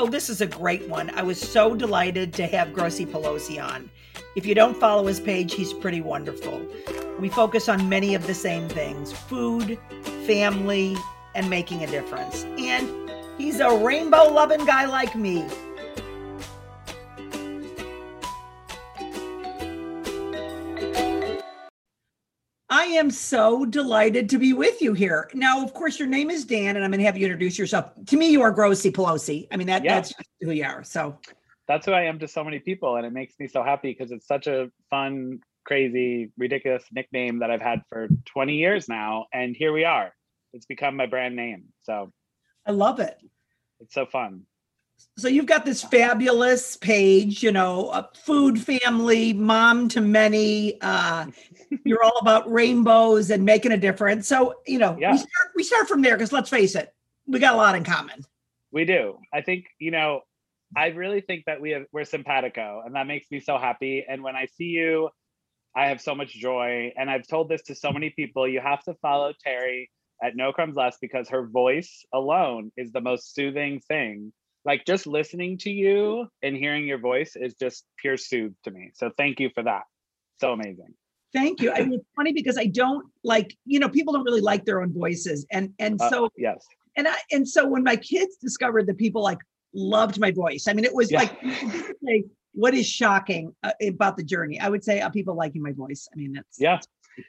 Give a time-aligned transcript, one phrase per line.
[0.00, 1.10] Oh, this is a great one.
[1.16, 3.90] I was so delighted to have Grossy Pelosi on.
[4.36, 6.64] If you don't follow his page, he's pretty wonderful.
[7.18, 9.76] We focus on many of the same things food,
[10.24, 10.96] family,
[11.34, 12.44] and making a difference.
[12.44, 15.44] And he's a rainbow loving guy like me.
[22.88, 25.30] Am so delighted to be with you here.
[25.34, 27.90] Now, of course, your name is Dan, and I'm going to have you introduce yourself.
[28.06, 29.46] To me, you are Grossy Pelosi.
[29.52, 29.96] I mean, that, Yeah.
[29.96, 30.82] that's who you are.
[30.82, 31.18] So,
[31.68, 34.10] That's who I am to so many people, and it makes me so happy because
[34.10, 39.54] it's such a fun, crazy, ridiculous nickname that I've had for 20 years now, and
[39.54, 40.12] here we are.
[40.54, 42.10] It's become my brand name, so
[42.66, 43.18] I love it.
[43.80, 44.44] it's so fun.
[45.16, 50.80] So you've got this fabulous page, you know, uh, food, family, mom to many.
[50.80, 51.26] Uh,
[51.84, 54.28] you're all about rainbows and making a difference.
[54.28, 55.12] So you know, Yeah.
[55.12, 56.92] we start we start from there because let's face it,
[57.26, 58.24] we got a lot in common.
[58.72, 59.18] We do.
[59.32, 60.22] I think you know.
[60.76, 64.04] I really think that we have we're simpatico, and that makes me so happy.
[64.06, 65.08] And when I see you,
[65.74, 66.92] I have so much joy.
[66.96, 68.46] And I've told this to so many people.
[68.46, 69.90] You have to follow Terry
[70.22, 74.32] at No Crumbs Left because her voice alone is the most soothing thing.
[74.64, 78.90] Like just listening to you and hearing your voice is just pure soothe to me.
[78.94, 79.82] So thank you for that.
[80.40, 80.94] So amazing.
[81.32, 81.72] Thank you.
[81.72, 84.82] I mean, it's funny because I don't like, you know, people don't really like their
[84.82, 86.66] own voices, and and Uh, so yes.
[86.96, 89.38] and I and so when my kids discovered that people like
[89.74, 91.20] loved my voice, I mean, it was Yeah.
[92.02, 94.58] like, what is shocking uh, about the journey?
[94.58, 96.08] I would say uh, people liking my voice.
[96.12, 96.80] I mean, that's Yeah.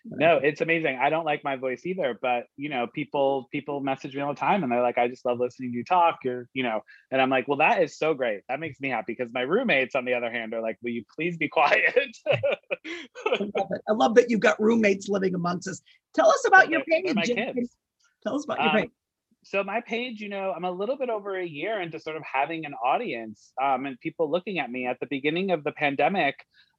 [0.06, 0.98] No, it's amazing.
[1.02, 4.40] I don't like my voice either, but you know, people people message me all the
[4.40, 6.20] time and they're like, I just love listening to you talk.
[6.24, 8.42] You're, you know, and I'm like, well, that is so great.
[8.50, 11.04] That makes me happy because my roommates, on the other hand, are like, will you
[11.16, 11.96] please be quiet?
[12.28, 12.40] I
[13.40, 13.82] love it.
[13.88, 15.82] I love that you've got roommates living amongst us.
[16.16, 17.14] Tell us about your page.
[17.16, 17.76] my kids.
[18.24, 18.90] Tell us about your Um, page.
[19.44, 22.24] so my page, you know, I'm a little bit over a year into sort of
[22.32, 26.36] having an audience um, and people looking at me at the beginning of the pandemic.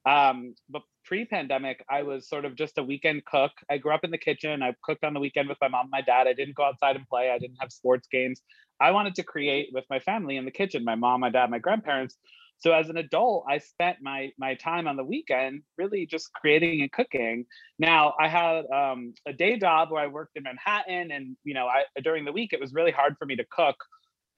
[0.07, 3.51] Um, but pre-pandemic, I was sort of just a weekend cook.
[3.69, 4.63] I grew up in the kitchen.
[4.63, 6.29] I cooked on the weekend with my mom and my dad.
[6.29, 7.33] I didn't go outside and play.
[7.33, 8.41] I didn't have sports games.
[8.81, 11.59] I wanted to create with my family in the kitchen, my mom, my dad, my
[11.59, 12.17] grandparents.
[12.59, 16.81] So as an adult, I spent my my time on the weekend really just creating
[16.83, 17.45] and cooking.
[17.81, 21.67] Now I had um, a day job where I worked in Manhattan, and you know,
[21.67, 23.77] I during the week it was really hard for me to cook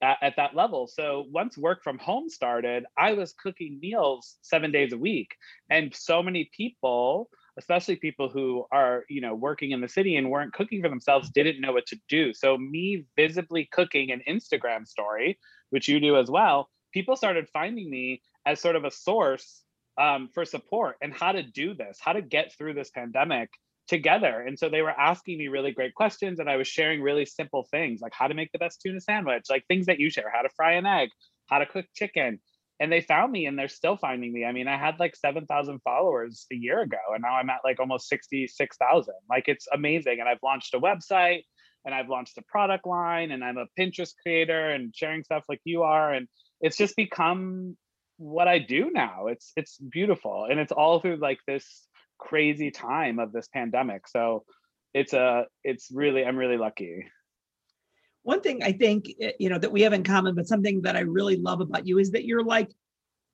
[0.03, 0.87] at, at that level.
[0.87, 5.29] So once work from home started, I was cooking meals seven days a week,
[5.69, 10.29] and so many people, especially people who are you know working in the city and
[10.29, 12.33] weren't cooking for themselves, didn't know what to do.
[12.33, 17.89] So me visibly cooking an Instagram story, which you do as well, people started finding
[17.89, 19.63] me as sort of a source
[19.97, 23.49] um, for support and how to do this, how to get through this pandemic
[23.87, 24.41] together.
[24.41, 27.67] And so they were asking me really great questions, and I was sharing really simple
[27.71, 30.41] things like how to make the best tuna sandwich, like things that you share, how
[30.41, 31.09] to fry an egg,
[31.47, 32.39] how to cook chicken.
[32.79, 34.45] And they found me and they're still finding me.
[34.45, 37.79] I mean, I had like 7,000 followers a year ago, and now I'm at like
[37.79, 39.13] almost 66,000.
[39.29, 40.19] Like it's amazing.
[40.19, 41.43] And I've launched a website
[41.85, 45.59] and I've launched a product line, and I'm a Pinterest creator and sharing stuff like
[45.65, 46.13] you are.
[46.13, 46.27] And
[46.61, 47.75] it's just become
[48.17, 49.27] what I do now.
[49.27, 51.85] It's it's beautiful, and it's all through like this
[52.23, 54.07] crazy time of this pandemic.
[54.07, 54.45] So
[54.93, 57.05] it's a it's really I'm really lucky.
[58.23, 60.95] One thing I think eh, you know that we have in common, but something that
[60.95, 62.71] I really love about you is that you're like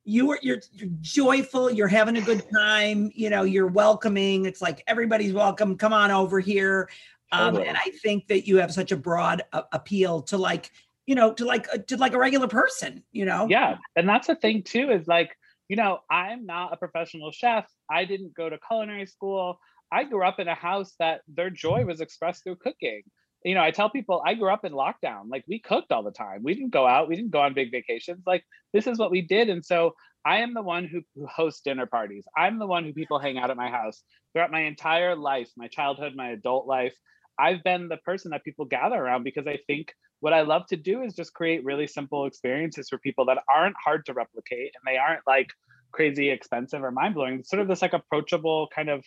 [0.06, 4.46] you are you're, you're joyful, you're having a good time, you know, you're welcoming.
[4.46, 5.78] It's like everybody's welcome.
[5.78, 6.90] Come on over here.
[7.32, 7.68] Um, Totally.
[7.68, 10.72] and I think that you have such a broad uh, appeal to like,
[11.06, 13.48] you know, to like uh, to like a regular person, you know.
[13.48, 15.38] Yeah, and that's the thing too is like
[15.70, 17.66] you know I'm not a professional chef.
[17.90, 19.60] I didn't go to culinary school.
[19.92, 23.04] I grew up in a house that their joy was expressed through cooking.
[23.46, 25.30] You know, I tell people I grew up in lockdown.
[25.30, 26.44] Like we cooked all the time.
[26.44, 27.08] We didn't go out.
[27.08, 28.24] We didn't go on big vacations.
[28.28, 28.44] Like
[28.74, 29.50] this is what we did.
[29.50, 32.26] And so I am the one who, who hosts dinner parties.
[32.36, 34.04] I'm the one who people hang out at my house
[34.34, 36.96] throughout my entire life, my childhood, my adult life.
[37.40, 40.76] I've been the person that people gather around because I think what I love to
[40.76, 44.84] do is just create really simple experiences for people that aren't hard to replicate and
[44.86, 45.54] they aren't like
[45.92, 47.44] crazy expensive or mind blowing.
[47.44, 49.04] Sort of this like approachable kind of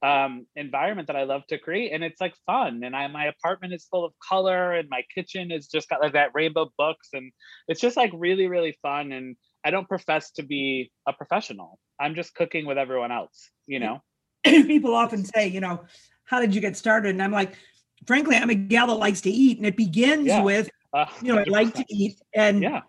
[0.00, 3.74] um environment that I love to create and it's like fun and I my apartment
[3.74, 7.32] is full of color and my kitchen is just got like that rainbow books and
[7.66, 9.34] it's just like really really fun and
[9.64, 11.78] I don't profess to be a professional.
[12.00, 14.02] I'm just cooking with everyone else, you know.
[14.44, 15.84] people often say, you know,
[16.24, 17.10] how did you get started?
[17.10, 17.54] And I'm like,
[18.06, 20.42] frankly, I'm a gal that likes to eat, and it begins Yeah.
[20.42, 22.82] with, Uh, you know, I like to eat, and Yeah.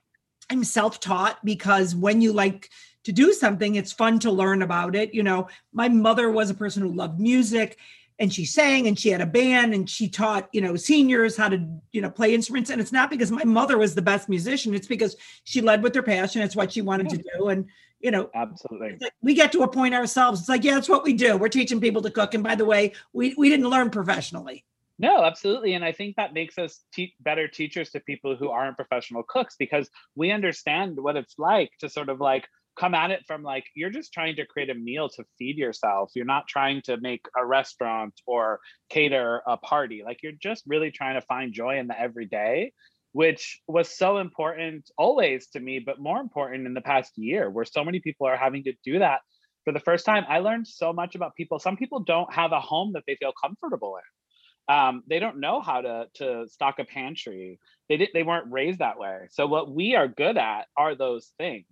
[0.52, 2.70] I'm self-taught because when you like
[3.04, 5.14] to do something, it's fun to learn about it.
[5.14, 7.78] You know, my mother was a person who loved music.
[8.20, 11.48] and she sang and she had a band and she taught you know seniors how
[11.48, 11.58] to
[11.94, 14.88] you know play instruments and it's not because my mother was the best musician it's
[14.88, 15.16] because
[15.46, 17.66] she led with her passion it's what she wanted to do and
[18.02, 21.04] you know absolutely like we get to a point ourselves it's like yeah that's what
[21.04, 23.90] we do we're teaching people to cook and by the way we we didn't learn
[23.90, 24.66] professionally
[25.02, 25.76] no, absolutely.
[25.76, 29.56] And I think that makes us te- better teachers to people who aren't professional cooks
[29.58, 32.50] because we understand what it's like to sort of like
[32.80, 36.12] come at it from like you're just trying to create a meal to feed yourself.
[36.16, 38.60] You're not trying to make a restaurant or
[38.90, 40.02] cater a party.
[40.06, 42.72] Like you're just really trying to find joy in the everyday,
[43.12, 47.66] which was so important always to me, but more important in the past year where
[47.66, 49.20] so many people are having to do that
[49.66, 50.24] for the first time.
[50.30, 51.60] I learned so much about people.
[51.60, 54.74] Some people don't have a home that they feel comfortable in.
[54.74, 57.60] Um, they don't know how to to stock a pantry.
[57.90, 59.28] They did they weren't raised that way.
[59.32, 61.66] So what we are good at are those things.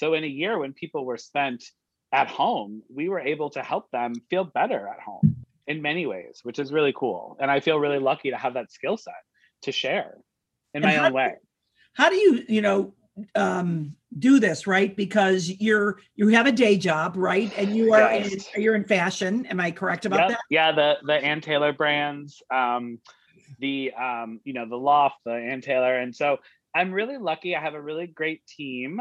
[0.00, 1.62] So in a year when people were spent
[2.10, 6.40] at home, we were able to help them feel better at home in many ways,
[6.42, 7.36] which is really cool.
[7.38, 9.12] And I feel really lucky to have that skill set
[9.64, 10.14] to share
[10.72, 11.34] in and my own way.
[11.92, 12.94] How do you, you know,
[13.34, 18.00] um, do this right because you're you have a day job right and you are
[18.00, 18.48] yes.
[18.54, 20.28] in, you're in fashion am i correct about yep.
[20.30, 22.98] that yeah the the ann taylor brands um
[23.60, 26.38] the um you know the loft the ann taylor and so
[26.74, 29.00] i'm really lucky i have a really great team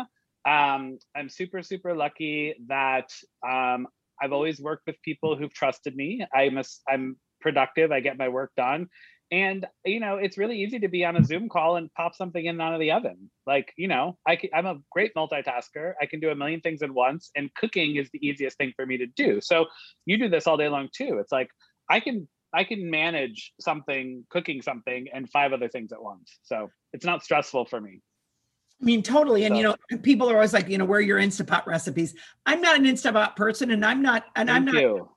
[0.50, 3.14] um, I'm super, super lucky that
[3.48, 3.88] um,
[4.22, 6.26] I've always worked with people who've trusted me.
[6.34, 7.92] I'm a, I'm productive.
[7.92, 8.88] I get my work done.
[9.32, 12.44] And you know, it's really easy to be on a Zoom call and pop something
[12.44, 13.30] in and out of the oven.
[13.46, 15.94] Like, you know, I can, I'm a great multitasker.
[16.02, 18.88] I can do a million things at once, and cooking is the easiest thing for
[18.88, 19.40] me to do.
[19.40, 19.68] So
[20.08, 21.20] you do this all day long too.
[21.20, 21.50] It's like
[21.92, 26.40] I can I can manage something, cooking something, and five other things at once.
[26.42, 28.02] So it's not stressful for me.
[28.82, 29.44] I mean, totally.
[29.46, 32.16] And so, you know, people are always like, you know, where are your Instapot recipes?
[32.46, 35.10] I'm not an Instapot person, and I'm not, and I'm not, you.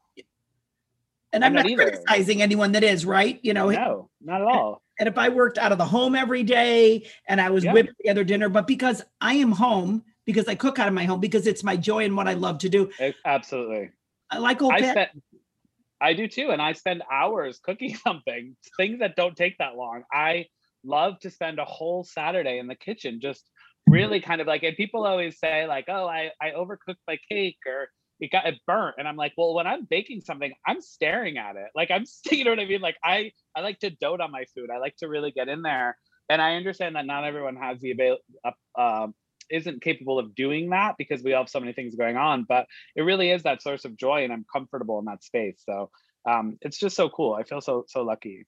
[1.32, 3.38] and I'm, I'm not, not criticizing anyone that is, right?
[3.42, 4.82] You know, no, not at all.
[4.98, 7.72] And if I worked out of the home every day and I was yeah.
[7.72, 11.20] whipping together dinner, but because I am home, because I cook out of my home,
[11.20, 12.90] because it's my joy and what I love to do.
[12.98, 13.90] Eh, absolutely.
[14.30, 14.72] I like old.
[14.72, 15.10] I, spent,
[16.00, 20.04] I do too, and I spend hours cooking something, things that don't take that long.
[20.12, 20.46] I
[20.84, 23.48] love to spend a whole Saturday in the kitchen just
[23.88, 27.56] really kind of like and people always say like oh i i overcooked my cake
[27.66, 27.88] or
[28.20, 31.56] it got it burnt and i'm like well when i'm baking something i'm staring at
[31.56, 31.68] it.
[31.74, 32.80] Like i'm you know what i mean?
[32.80, 34.70] Like i i like to dote on my food.
[34.72, 35.96] I like to really get in there
[36.28, 39.14] and i understand that not everyone has the avail uh, um,
[39.50, 42.66] isn't capable of doing that because we all have so many things going on but
[42.94, 45.90] it really is that source of joy and i'm comfortable in that space so
[46.28, 47.34] um, it's just so cool.
[47.34, 48.46] I feel so so lucky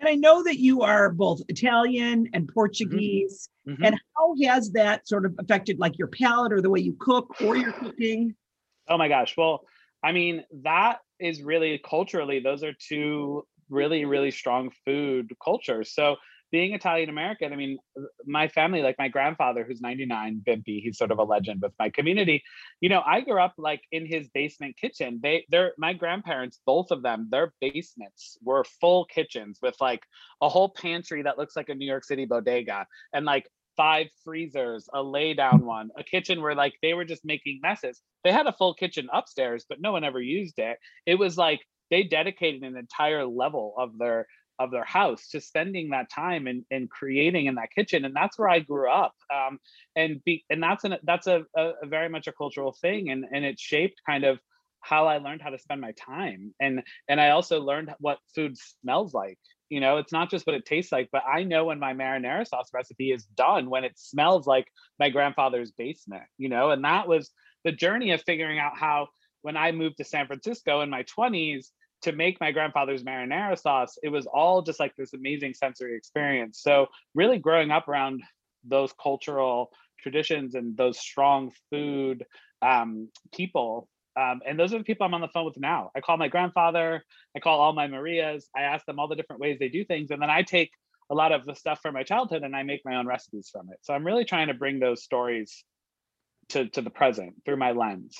[0.00, 2.54] and I know that you are both Italian and mm-hmm.
[2.54, 3.48] Portuguese.
[3.68, 3.84] Mm-hmm.
[3.84, 7.34] And how has that sort of affected like your palate or the way you cook
[7.42, 8.34] or your cooking?
[8.88, 9.34] Oh my gosh.
[9.36, 9.62] Well,
[10.02, 15.92] I mean, that is really culturally, those are two really, really strong food cultures.
[15.92, 16.16] So
[16.50, 17.78] being Italian American, I mean,
[18.26, 21.90] my family, like my grandfather, who's 99, Bimpy, he's sort of a legend with my
[21.90, 22.42] community.
[22.80, 25.20] You know, I grew up like in his basement kitchen.
[25.22, 30.02] They, they're my grandparents, both of them, their basements were full kitchens with like
[30.40, 34.88] a whole pantry that looks like a New York City bodega and like five freezers,
[34.92, 38.02] a lay down one, a kitchen where like they were just making messes.
[38.24, 40.78] They had a full kitchen upstairs, but no one ever used it.
[41.06, 41.60] It was like
[41.90, 44.26] they dedicated an entire level of their
[44.58, 48.38] of their house to spending that time and, and creating in that kitchen and that's
[48.38, 49.58] where i grew up um,
[49.96, 53.24] and be and that's an that's a, a, a, very much a cultural thing and
[53.32, 54.38] and it shaped kind of
[54.80, 58.56] how i learned how to spend my time and and i also learned what food
[58.56, 59.38] smells like
[59.70, 59.98] you know?
[59.98, 63.12] It's not just what it tastes like but i know when my marinara sauce recipe
[63.12, 64.66] is done when it smells like
[64.98, 66.70] my grandfather's basement you know?
[66.70, 67.30] And that was
[67.64, 69.08] the journey of figuring out how
[69.42, 71.66] when i moved to san francisco in my 20s
[72.02, 76.60] to make my grandfather's marinara sauce, it was all just like this amazing sensory experience.
[76.62, 78.22] So really growing up around
[78.64, 82.24] those cultural traditions and those strong food
[82.62, 83.88] um, people.
[84.16, 85.90] Um, and those are the people I'm on the phone with now.
[85.96, 87.04] I call my grandfather,
[87.36, 90.10] I call all my Marias, I ask them all the different ways they do things.
[90.10, 90.70] And then I take
[91.10, 93.68] a lot of the stuff from my childhood and I make my own recipes from
[93.70, 93.78] it.
[93.82, 95.64] So I'm really trying to bring those stories
[96.50, 98.18] to, to the present through my lens.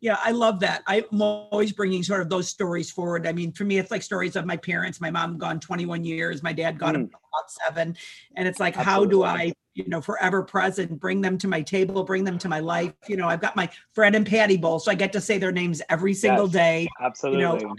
[0.00, 0.82] Yeah, I love that.
[0.86, 3.26] I'm always bringing sort of those stories forward.
[3.26, 5.00] I mean, for me, it's like stories of my parents.
[5.00, 7.04] My mom gone 21 years, my dad gone mm.
[7.04, 7.96] about seven,
[8.36, 8.92] and it's like, Absolutely.
[8.92, 12.48] how do I, you know, forever present, bring them to my table, bring them to
[12.48, 12.92] my life.
[13.08, 15.52] You know, I've got my Fred and Patty bowl, so I get to say their
[15.52, 16.88] names every single yes, day.
[17.00, 17.42] Absolutely.
[17.42, 17.76] You know,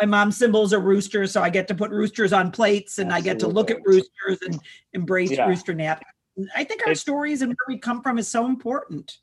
[0.00, 3.30] my mom's symbols are roosters, so I get to put roosters on plates, and Absolutely.
[3.30, 4.60] I get to look at roosters and
[4.94, 5.46] embrace yeah.
[5.46, 6.02] rooster nap.
[6.54, 9.16] I think our stories and where we come from is so important.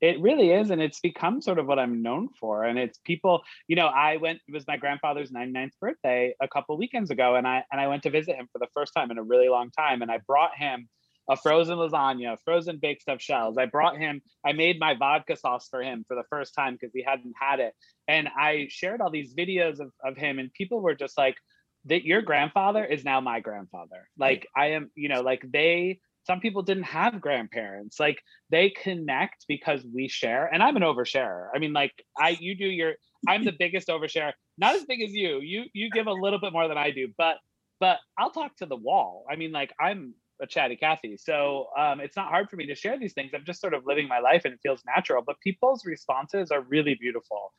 [0.00, 3.42] It really is and it's become sort of what i'm known for and it's people
[3.66, 7.46] you know i went it was my grandfather's 99th birthday a couple weekends ago and
[7.46, 9.70] i and i went to visit him for the first time in a really long
[9.70, 10.88] time and i brought him
[11.30, 13.58] a frozen lasagna frozen baked stuffed shells.
[13.58, 16.92] I brought him i made my vodka sauce for him for the first time because
[16.94, 17.74] he hadn't had it
[18.06, 21.36] and i shared all these videos of, of him and people were just like
[21.84, 24.08] that your grandfather is now my grandfather.
[24.18, 27.98] Like i am you know like they some people didn't have grandparents.
[27.98, 31.48] Like they connect because we share and i'm an oversharer.
[31.54, 32.92] I mean like i you do your
[33.26, 34.32] i'm the biggest oversharer.
[34.58, 35.40] Not as big as you.
[35.40, 37.36] You you give a little bit more than i do but
[37.80, 39.24] but i'll talk to the wall.
[39.30, 42.74] I mean like i'm a chatty cathy so um, it's not hard for me to
[42.76, 43.32] share these things.
[43.34, 46.60] I'm just sort of living my life and it feels natural but people's responses are
[46.60, 47.52] really beautiful.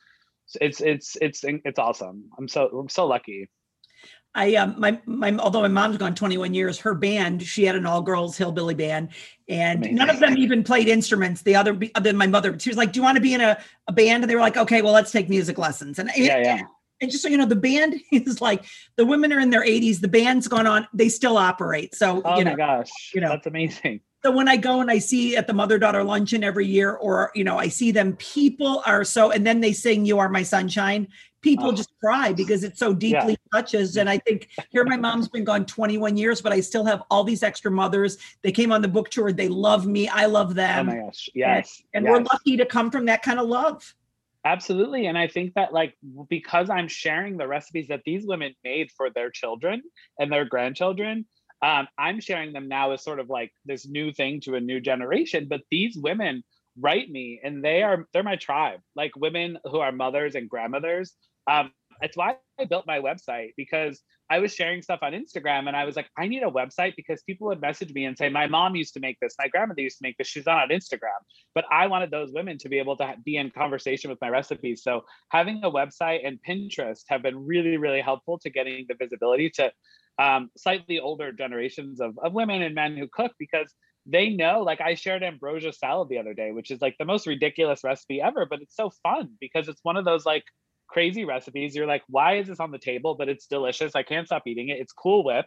[0.60, 2.30] It's it's it's it's awesome.
[2.38, 3.48] I'm so i'm so lucky
[4.34, 7.84] I um my my although my mom's gone 21 years, her band she had an
[7.84, 9.08] all girls hillbilly band,
[9.48, 9.96] and Amazing.
[9.96, 11.42] none of them even played instruments.
[11.42, 13.40] The other other than my mother, she was like, "Do you want to be in
[13.40, 13.58] a,
[13.88, 16.60] a band?" And they were like, "Okay, well, let's take music lessons." And yeah, yeah.
[17.00, 18.64] And just so you know, the band is like
[18.96, 20.00] the women are in their 80s.
[20.00, 21.96] The band's gone on; they still operate.
[21.96, 24.00] So, oh you know, my gosh, you know, that's amazing.
[24.22, 27.30] So when I go and I see at the mother daughter luncheon every year, or
[27.34, 30.42] you know, I see them, people are so, and then they sing "You Are My
[30.42, 31.08] Sunshine."
[31.42, 31.72] people oh.
[31.72, 33.60] just cry because it so deeply yeah.
[33.60, 33.96] touches.
[33.96, 37.24] And I think here my mom's been gone 21 years, but I still have all
[37.24, 38.18] these extra mothers.
[38.42, 39.32] They came on the book tour.
[39.32, 40.08] They love me.
[40.08, 40.88] I love them.
[40.88, 41.28] Oh my gosh.
[41.34, 41.82] Yes.
[41.94, 42.18] And, and yes.
[42.18, 43.94] we're lucky to come from that kind of love.
[44.44, 45.06] Absolutely.
[45.06, 45.94] And I think that like
[46.28, 49.82] because I'm sharing the recipes that these women made for their children
[50.18, 51.26] and their grandchildren,
[51.62, 54.80] um, I'm sharing them now as sort of like this new thing to a new
[54.80, 55.46] generation.
[55.48, 56.42] But these women
[56.78, 61.12] write me and they are they're my tribe like women who are mothers and grandmothers
[61.50, 65.76] um, it's why I built my website because I was sharing stuff on Instagram and
[65.76, 68.46] I was like, I need a website because people would message me and say, My
[68.46, 71.18] mom used to make this, my grandmother used to make this, she's not on Instagram.
[71.54, 74.82] But I wanted those women to be able to be in conversation with my recipes.
[74.82, 79.50] So having a website and Pinterest have been really, really helpful to getting the visibility
[79.56, 79.72] to
[80.18, 83.74] um, slightly older generations of, of women and men who cook because
[84.06, 87.26] they know like i shared ambrosia salad the other day which is like the most
[87.26, 90.44] ridiculous recipe ever but it's so fun because it's one of those like
[90.90, 91.74] crazy recipes.
[91.74, 93.14] You're like, why is this on the table?
[93.14, 93.94] But it's delicious.
[93.94, 94.78] I can't stop eating it.
[94.78, 95.46] It's Cool Whip.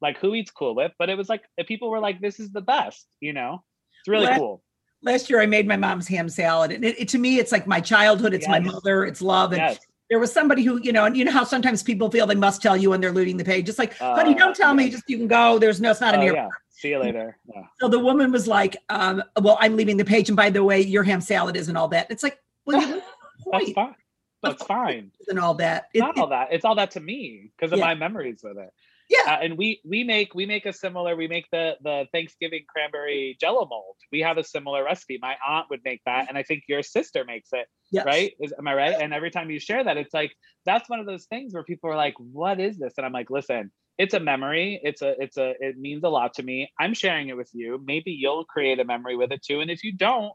[0.00, 0.92] Like, who eats Cool Whip?
[0.98, 3.62] But it was like, people were like, this is the best, you know?
[4.00, 4.62] It's really last, cool.
[5.02, 6.72] Last year, I made my mom's ham salad.
[6.72, 8.34] And it, it, to me, it's like my childhood.
[8.34, 8.50] It's yes.
[8.50, 9.04] my mother.
[9.04, 9.52] It's love.
[9.52, 9.78] And yes.
[10.10, 12.60] there was somebody who, you know, and you know how sometimes people feel they must
[12.60, 13.66] tell you when they're looting the page.
[13.66, 14.90] Just like, uh, honey, don't tell me.
[14.90, 15.58] Just you can go.
[15.58, 16.44] There's no, it's not oh, an airport.
[16.44, 16.48] Yeah.
[16.70, 17.38] See you later.
[17.54, 17.62] Yeah.
[17.80, 20.28] So the woman was like, um, well, I'm leaving the page.
[20.28, 22.08] And by the way, your ham salad isn't all that.
[22.10, 22.80] It's like, well,
[23.52, 23.94] That's fine.
[24.42, 25.10] That's fine.
[25.28, 25.88] And all that.
[25.94, 26.48] It, not all that.
[26.50, 27.86] It's all that to me because of yeah.
[27.86, 28.70] my memories with it.
[29.08, 29.34] Yeah.
[29.34, 33.36] Uh, and we we make we make a similar we make the the Thanksgiving cranberry
[33.40, 33.96] jello mold.
[34.10, 35.18] We have a similar recipe.
[35.20, 37.66] My aunt would make that and I think your sister makes it.
[37.90, 38.06] Yes.
[38.06, 38.32] Right?
[38.40, 38.94] Is am I right?
[38.98, 40.32] And every time you share that it's like
[40.64, 42.94] that's one of those things where people are like what is this?
[42.96, 44.80] And I'm like listen, it's a memory.
[44.82, 46.70] It's a it's a it means a lot to me.
[46.80, 47.82] I'm sharing it with you.
[47.84, 50.32] Maybe you'll create a memory with it too and if you don't,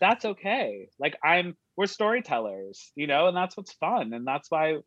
[0.00, 0.88] that's okay.
[0.98, 4.12] Like I'm we're storytellers, you know, and that's what's fun.
[4.12, 4.78] And that's why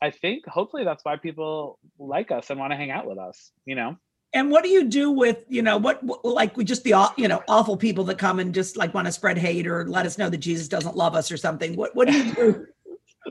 [0.00, 3.50] I think hopefully that's why people like us and want to hang out with us,
[3.64, 3.96] you know.
[4.32, 7.42] And what do you do with, you know, what like we just the you know
[7.48, 10.28] awful people that come and just like want to spread hate or let us know
[10.28, 11.74] that Jesus doesn't love us or something?
[11.76, 12.66] What what do you do?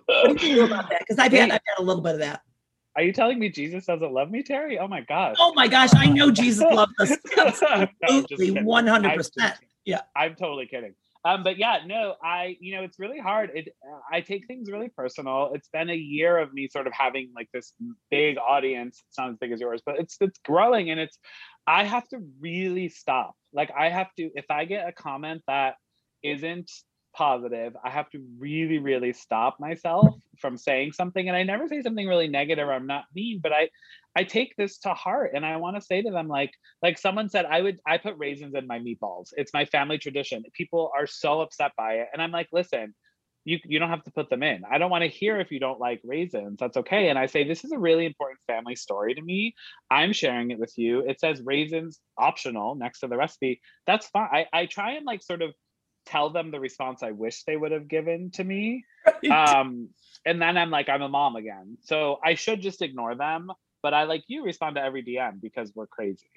[0.08, 1.00] what do you do about that?
[1.00, 2.42] Because I've had I've had a little bit of that.
[2.96, 4.80] Are you telling me Jesus doesn't love me, Terry?
[4.80, 5.36] Oh my gosh.
[5.40, 7.18] Oh my gosh, I know Jesus loves us.
[8.02, 9.56] Absolutely, one hundred percent.
[9.84, 10.96] Yeah, I'm totally kidding.
[11.26, 13.50] Um, but yeah, no, I, you know, it's really hard.
[13.56, 13.70] It,
[14.14, 15.52] I take things really personal.
[15.56, 17.74] It's been a year of me sort of having like this
[18.12, 19.04] big audience.
[19.10, 21.18] It's not as big as yours, but it's it's growing, and it's.
[21.66, 23.34] I have to really stop.
[23.52, 25.76] Like I have to, if I get a comment that
[26.22, 26.70] isn't
[27.16, 31.28] positive, I have to really, really stop myself from saying something.
[31.28, 33.70] And I never say something really negative I'm not mean, but I
[34.18, 37.30] I take this to heart and I want to say to them, like, like someone
[37.30, 39.30] said, I would I put raisins in my meatballs.
[39.36, 40.44] It's my family tradition.
[40.54, 42.08] People are so upset by it.
[42.14, 42.94] And I'm like, listen,
[43.46, 44.64] you you don't have to put them in.
[44.70, 46.58] I don't want to hear if you don't like raisins.
[46.60, 47.10] That's okay.
[47.10, 49.56] And I say this is a really important family story to me.
[49.90, 51.02] I'm sharing it with you.
[51.02, 53.62] It says raisins optional next to the recipe.
[53.86, 54.30] That's fine.
[54.32, 55.54] I, I try and like sort of
[56.06, 58.86] tell them the response I wish they would have given to me.
[59.32, 59.90] Um,
[60.26, 61.78] and then I'm like, I'm a mom again.
[61.84, 63.52] So I should just ignore them.
[63.84, 66.32] But I like you respond to every DM because we're crazy.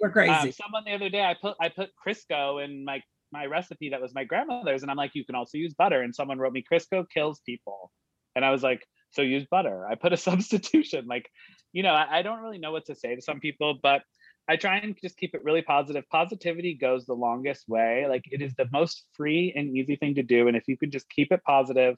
[0.00, 0.30] we're crazy.
[0.32, 3.00] Um, someone the other day I put I put Crisco in my
[3.32, 6.02] my recipe that was my grandmother's, and I'm like, you can also use butter.
[6.02, 7.90] And someone wrote me, Crisco kills people.
[8.34, 9.86] And I was like, so use butter.
[9.86, 11.06] I put a substitution.
[11.06, 11.30] Like,
[11.72, 14.02] you know, I, I don't really know what to say to some people, but
[14.48, 16.08] I try and just keep it really positive.
[16.08, 18.06] Positivity goes the longest way.
[18.08, 20.48] Like it is the most free and easy thing to do.
[20.48, 21.96] And if you can just keep it positive,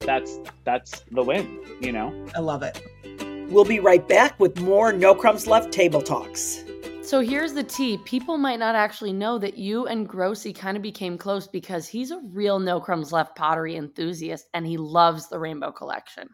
[0.00, 2.26] that's that's the win, you know?
[2.34, 2.82] I love it.
[3.50, 6.64] We'll be right back with more No Crumbs Left Table Talks.
[7.02, 7.98] So here's the tea.
[7.98, 12.10] People might not actually know that you and Grossy kind of became close because he's
[12.10, 16.28] a real No Crumbs Left pottery enthusiast and he loves the Rainbow Collection.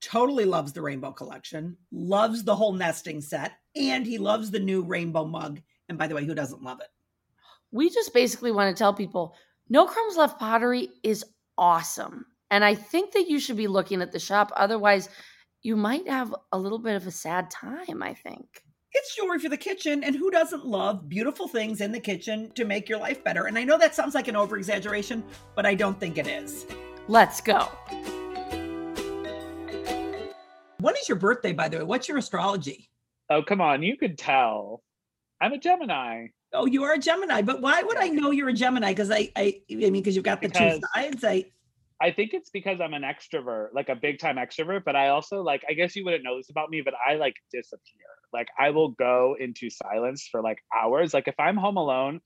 [0.00, 4.82] Totally loves the Rainbow Collection, loves the whole nesting set, and he loves the new
[4.82, 5.60] Rainbow mug.
[5.88, 6.88] And by the way, who doesn't love it?
[7.70, 9.34] We just basically want to tell people
[9.68, 11.24] No Crumbs Left pottery is
[11.58, 12.26] awesome.
[12.50, 14.52] And I think that you should be looking at the shop.
[14.56, 15.08] Otherwise,
[15.62, 18.62] you might have a little bit of a sad time, I think.
[18.92, 22.64] It's jewelry for the kitchen, and who doesn't love beautiful things in the kitchen to
[22.64, 23.46] make your life better?
[23.46, 25.22] And I know that sounds like an over exaggeration,
[25.54, 26.66] but I don't think it is.
[27.08, 27.68] Let's go.
[30.78, 31.82] When is your birthday, by the way?
[31.82, 32.88] What's your astrology?
[33.30, 33.82] Oh, come on.
[33.82, 34.82] You could tell.
[35.40, 36.28] I'm a Gemini.
[36.52, 38.92] Oh, you are a Gemini, but why would I know you're a Gemini?
[38.92, 41.24] Because I, I, I mean, because you've got the Because- two sides.
[41.24, 41.44] I,
[42.00, 45.42] I think it's because I'm an extrovert, like a big time extrovert, but I also
[45.42, 48.04] like I guess you wouldn't know this about me, but I like disappear.
[48.34, 51.14] Like I will go into silence for like hours.
[51.14, 52.20] Like if I'm home alone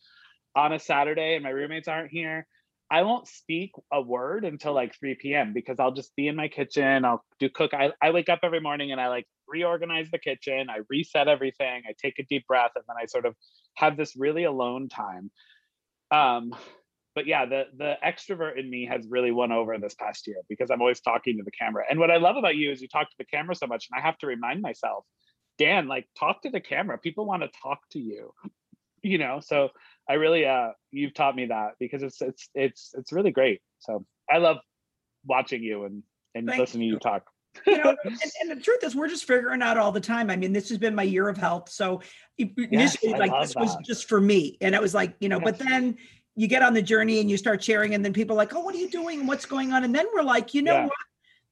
[0.57, 2.49] on a Saturday and my roommates aren't here,
[2.91, 5.53] I won't speak a word until like 3 p.m.
[5.53, 7.05] because I'll just be in my kitchen.
[7.05, 7.73] I'll do cook.
[7.73, 10.69] I, I wake up every morning and I like reorganize the kitchen.
[10.69, 11.83] I reset everything.
[11.89, 13.37] I take a deep breath and then I sort of
[13.75, 15.31] have this really alone time.
[16.11, 16.53] Um,
[17.15, 20.71] but yeah, the the extrovert in me has really won over this past year because
[20.71, 21.85] I'm always talking to the camera.
[21.89, 24.01] And what I love about you is you talk to the camera so much, and
[24.01, 25.05] I have to remind myself,
[25.59, 26.99] Dan, like talk to the camera.
[26.99, 28.33] People want to talk to you,
[29.03, 29.41] you know.
[29.41, 29.69] So
[30.09, 33.61] I really, uh, you've taught me that because it's it's it's it's really great.
[33.81, 34.59] So I love
[35.27, 36.03] watching you and
[36.35, 37.25] and Thank listening to you talk.
[37.67, 40.31] you know, and, and the truth is, we're just figuring out all the time.
[40.31, 41.69] I mean, this has been my year of health.
[41.69, 42.01] So
[42.39, 45.59] initially, I like this was just for me, and it was like, you know, but
[45.59, 45.97] then
[46.37, 48.61] you get on the journey and you start sharing, and then people are like, oh,
[48.61, 49.27] what are you doing?
[49.27, 49.83] What's going on?
[49.85, 50.85] And then we're like, you know Yeah.
[50.85, 50.93] what?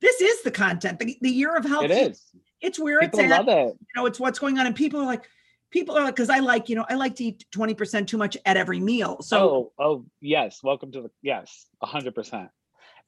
[0.00, 1.00] This is the content.
[1.00, 1.85] The, the year of health.
[1.85, 2.25] It is.
[2.61, 3.45] It's where People it's at.
[3.45, 3.76] love it.
[3.81, 4.67] you know, it's what's going on.
[4.67, 5.28] And people are like,
[5.70, 8.37] people are like, because I like, you know, I like to eat 20% too much
[8.46, 9.20] at every meal.
[9.22, 10.60] So oh, oh, yes.
[10.62, 12.49] Welcome to the yes, hundred percent.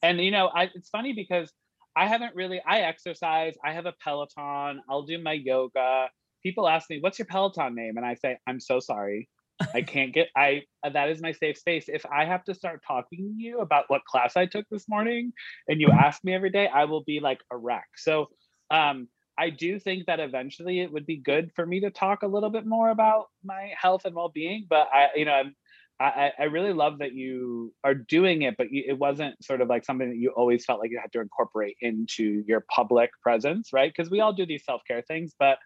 [0.01, 1.51] And you know, I it's funny because
[1.95, 6.09] I haven't really I exercise, I have a Peloton, I'll do my yoga.
[6.43, 7.97] People ask me, what's your Peloton name?
[7.97, 9.29] And I say, I'm so sorry.
[9.73, 11.85] I can't get I that is my safe space.
[11.87, 15.33] If I have to start talking to you about what class I took this morning
[15.67, 17.87] and you ask me every day, I will be like a wreck.
[17.95, 18.29] So
[18.71, 19.07] um
[19.41, 22.51] I do think that eventually it would be good for me to talk a little
[22.51, 25.55] bit more about my health and well-being, but I, you know, I'm,
[25.99, 29.67] I, I- really love that you are doing it, but you, it wasn't sort of
[29.67, 33.73] like something that you always felt like you had to incorporate into your public presence,
[33.73, 33.91] right?
[33.95, 35.57] Because we all do these self-care things, but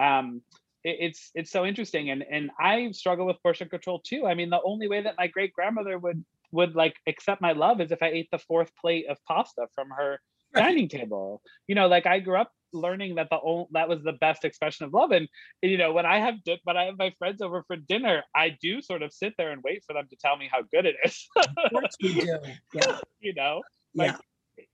[0.00, 0.40] um,
[0.82, 4.26] it, it's it's so interesting, and and I struggle with portion control too.
[4.26, 7.80] I mean, the only way that my great grandmother would would like accept my love
[7.82, 10.20] is if I ate the fourth plate of pasta from her
[10.54, 11.42] dining table.
[11.66, 14.84] You know, like I grew up learning that the only, that was the best expression
[14.86, 15.10] of love.
[15.12, 15.28] And
[15.62, 18.56] you know, when I have di- when I have my friends over for dinner, I
[18.60, 20.96] do sort of sit there and wait for them to tell me how good it
[21.04, 21.26] is.
[21.36, 22.38] of course we do.
[22.74, 22.98] Yeah.
[23.20, 23.62] you know,
[23.94, 24.12] Yeah.
[24.12, 24.16] like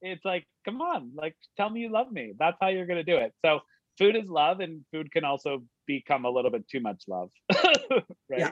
[0.00, 2.32] it's like, come on, like tell me you love me.
[2.38, 3.32] That's how you're gonna do it.
[3.44, 3.60] So
[3.98, 7.30] food is love, and food can also become a little bit too much love.
[7.90, 8.38] right?
[8.38, 8.50] Yeah.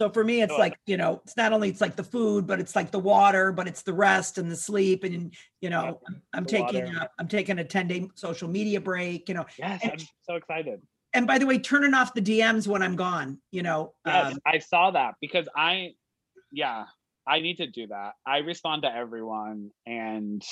[0.00, 2.46] So for me, it's So- like, you know, it's not only it's like the food,
[2.46, 5.04] but it's like the water, but it's the rest and the sleep.
[5.04, 9.28] And, you know, I'm, I'm taking, a, I'm taking a 10 day social media break,
[9.28, 10.80] you know, Yes, And- I'm so excited.
[11.12, 14.38] and by the way, turning off the DMs when I'm gone, you know, Yes, um,
[14.46, 15.94] I saw that because I,
[16.50, 16.86] yeah,
[17.26, 18.14] I need to do that.
[18.26, 20.42] I respond to everyone and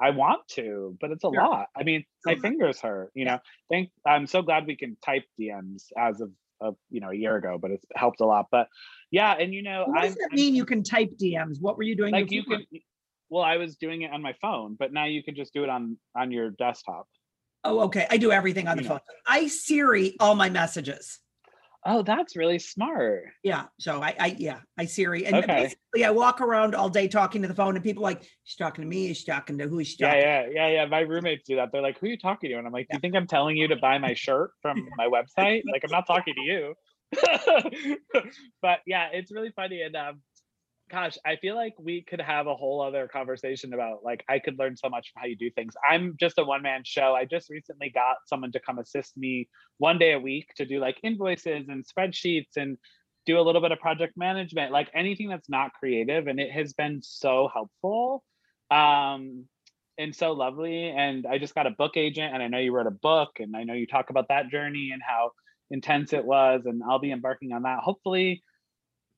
[0.00, 1.42] I want to, but it's a Sure.
[1.42, 1.66] lot.
[1.76, 3.38] I mean, my fingers hurt, you know.
[3.70, 7.36] Thank I'm so glad we can type DMs as of, of you know, a year
[7.36, 8.46] ago, but it's helped a lot.
[8.50, 8.68] But
[9.10, 11.58] yeah, and you know, what I'm, does that I'm- mean you can type DMs?
[11.60, 12.12] What were you doing?
[12.12, 12.64] like you can
[13.32, 15.68] well, I was doing it on my phone, but now you can just do it
[15.70, 17.06] on on your desktop.
[17.62, 18.06] Oh, okay.
[18.10, 18.96] I do everything on the You phone.
[18.96, 19.14] know.
[19.26, 21.20] I Siri all my messages.
[21.86, 23.24] Oh, that's really smart.
[23.42, 23.64] Yeah.
[23.78, 25.24] So I, I yeah, I Siri.
[25.24, 25.62] And Okay.
[25.62, 28.56] basically I walk around all day talking to the phone and people are like, she's
[28.56, 30.84] talking to me, she's talking to who she Yeah, talking yeah, yeah, yeah.
[30.86, 31.70] My roommates do that.
[31.72, 33.56] They're like, "Who are you talking to?" And I'm like, "Do you think I'm telling
[33.56, 35.06] you to buy my shirt from my
[35.38, 35.62] website?
[35.70, 36.74] Like, I'm not talking to you."
[38.62, 39.82] but yeah, it's really funny.
[39.82, 40.20] And um,
[40.90, 44.58] gosh, I feel like we could have a whole other conversation about like I could
[44.58, 45.74] learn so much from how you do things.
[45.88, 47.14] I'm just a one man show.
[47.14, 49.48] I just recently got someone to come assist me
[49.78, 52.76] one day a week to do like invoices and spreadsheets and
[53.26, 56.26] do a little bit of project management, like anything that's not creative.
[56.26, 58.24] And it has been so helpful.
[58.70, 59.44] Um,
[59.98, 60.88] and so lovely.
[60.88, 63.54] And I just got a book agent, and I know you wrote a book, and
[63.54, 65.32] I know you talk about that journey and how
[65.70, 68.42] intense it was and I'll be embarking on that hopefully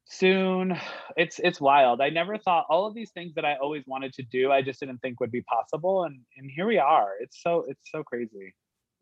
[0.04, 0.76] soon
[1.16, 4.22] it's it's wild i never thought all of these things that i always wanted to
[4.24, 7.64] do i just didn't think would be possible and and here we are it's so
[7.68, 8.52] it's so crazy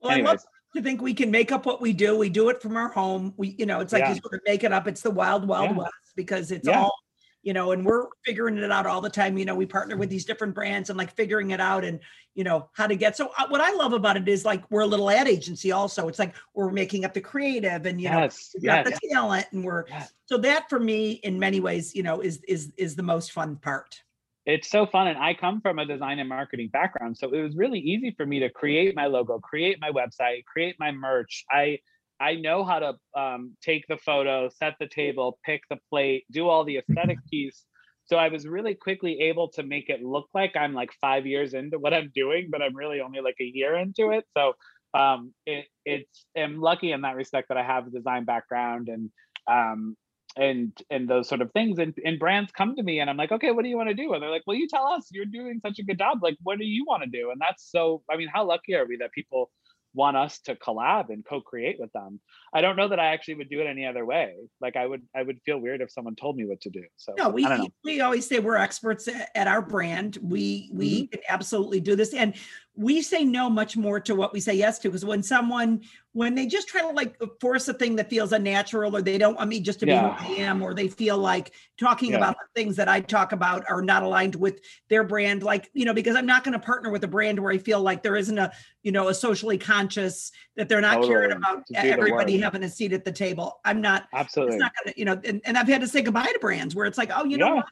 [0.02, 0.28] well, Anyways.
[0.28, 0.44] I love
[0.76, 2.16] to think we can make up what we do.
[2.16, 3.34] We do it from our home.
[3.36, 4.14] We, you know, it's like yeah.
[4.14, 4.88] you sort of make it up.
[4.88, 5.76] It's the wild, wild yeah.
[5.76, 6.80] west because it's yeah.
[6.80, 6.94] all
[7.42, 9.38] you know, and we're figuring it out all the time.
[9.38, 11.98] You know, we partner with these different brands and like figuring it out and,
[12.35, 13.16] you know, how to get.
[13.16, 16.07] So uh, what I love about it is like we're a little ad agency also.
[16.09, 18.50] It's like we're making up the creative and, you yes.
[18.55, 19.00] know, we got yes.
[19.00, 20.12] the talent and we're, yes.
[20.26, 23.57] so that for me in many ways, you know, is, is, is the most fun
[23.57, 24.03] part.
[24.46, 25.07] It's so fun.
[25.07, 27.16] And I come from a design and marketing background.
[27.16, 30.76] So it was really easy for me to create my logo, create my website, create
[30.79, 31.44] my merch.
[31.50, 31.79] I,
[32.20, 36.48] I know how to um, take the photo, set the table, pick the plate, do
[36.48, 37.64] all the aesthetic piece.
[38.04, 41.54] So I was really quickly able to make it look like I'm like five years
[41.54, 44.24] into what I'm doing, but I'm really only like a year into it.
[44.37, 44.54] So
[44.94, 49.11] um, it, it's I'm lucky in that respect that I have a design background and
[49.50, 49.96] um,
[50.37, 51.78] and and those sort of things.
[51.78, 53.94] And, and brands come to me and I'm like, okay, what do you want to
[53.94, 54.12] do?
[54.12, 55.09] And they're like, well, you tell us.
[55.12, 56.18] You're doing such a good job.
[56.22, 57.30] Like, what do you want to do?
[57.30, 58.02] And that's so.
[58.11, 59.50] I mean, how lucky are we that people
[59.94, 62.20] want us to collab and co-create with them.
[62.55, 64.35] I don't know that i actually would do it any other way.
[64.61, 66.85] Like i would i would feel weird if someone told me what to do.
[66.96, 67.46] So no we
[67.85, 70.18] we always say we're experts at our brand.
[70.22, 71.11] We we mm-hmm.
[71.11, 72.14] can absolutely do this.
[72.14, 72.35] And
[72.76, 76.35] we say no much more to what we say yes to because when someone when
[76.35, 79.48] they just try to like force a thing that feels unnatural or they don't want
[79.48, 80.16] me just to yeah.
[80.16, 82.16] be who I am or they feel like talking yeah.
[82.16, 85.85] about the things that I talk about are not aligned with their brand like you
[85.85, 88.16] know because I'm not going to partner with a brand where I feel like there
[88.16, 88.52] isn't a
[88.83, 91.09] you know a socially conscious that they're not totally.
[91.09, 94.94] caring about everybody having a seat at the table I'm not absolutely it's not going
[94.94, 97.11] to you know and, and I've had to say goodbye to brands where it's like
[97.14, 97.44] oh you yeah.
[97.44, 97.66] know what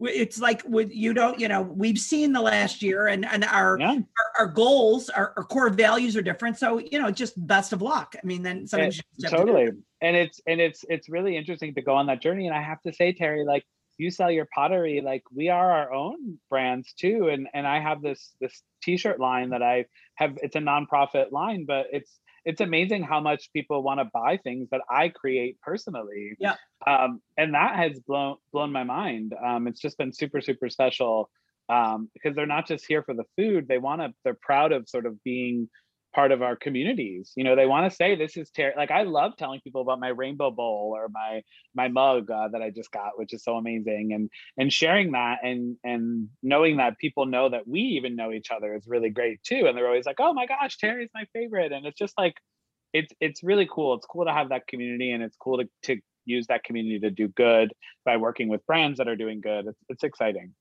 [0.00, 3.78] it's like with you don't you know we've seen the last year and and our
[3.78, 3.92] yeah.
[3.92, 4.02] our,
[4.38, 6.58] our, goals our, our, core values are different.
[6.58, 8.14] So you know just best of luck.
[8.22, 9.70] I mean then sometimes eh, totally.
[10.02, 12.46] and it's and it's it's really interesting to go on that journey.
[12.46, 13.64] And i have to say terry like
[13.98, 17.28] you sell your pottery like we are our own brands too.
[17.28, 21.64] And and i have this this t-shirt line that i have it's a nonprofit line
[21.66, 26.36] but it's it's amazing how much people want to buy things that I create personally.
[26.38, 26.54] Yeah.
[26.86, 29.34] Um, and that has blown blown my mind.
[29.44, 31.28] Um, it's just been super super special
[31.68, 33.66] um, because they're not just here for the food.
[33.66, 34.14] They want to.
[34.24, 35.68] They're proud of sort of being
[36.16, 37.32] part of our communities.
[37.36, 40.00] You know, they want to say this is ter- like I love telling people about
[40.00, 41.42] my rainbow bowl or my
[41.74, 45.40] my mug uh, that I just got, which is so amazing, and and sharing that
[45.44, 49.42] and and knowing that people know that we even know each other is really great
[49.44, 49.66] too.
[49.68, 52.34] And they're always like, "Oh my gosh, Terry's my favorite," and it's just like
[52.94, 53.94] it's it's really cool.
[53.94, 57.10] It's cool to have that community, and it's cool to to use that community to
[57.10, 57.72] do good
[58.06, 59.66] by working with brands that are doing good.
[59.66, 60.54] It's it's exciting.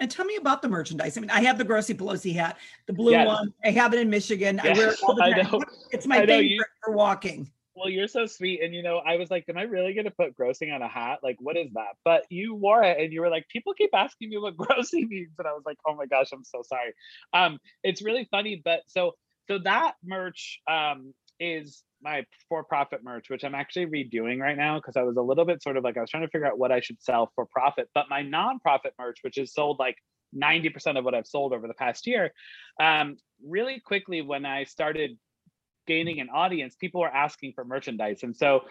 [0.00, 1.16] And tell me about the merchandise.
[1.16, 3.26] I mean, I have the Grossy Pelosi hat, the blue yes.
[3.26, 3.52] one.
[3.64, 4.60] I have it in Michigan.
[4.62, 5.60] Yes, I wear it all the time.
[5.90, 7.50] It's my favorite you, for walking.
[7.74, 8.62] Well, you're so sweet.
[8.62, 11.20] And you know, I was like, am I really gonna put Grossy on a hat?
[11.22, 11.96] Like, what is that?
[12.04, 15.32] But you wore it and you were like, people keep asking me what Grossy means.
[15.38, 16.92] And I was like, oh my gosh, I'm so sorry.
[17.32, 19.14] Um, it's really funny, but so
[19.48, 24.96] so that merch um is my for-profit merch, which I'm actually redoing right now because
[24.96, 26.72] I was a little bit sort of like I was trying to figure out what
[26.72, 27.88] I should sell for profit.
[27.94, 29.96] But my nonprofit merch, which is sold like
[30.36, 32.32] 90% of what I've sold over the past year,
[32.80, 35.18] um, really quickly when I started
[35.86, 38.62] gaining an audience, people were asking for merchandise, and so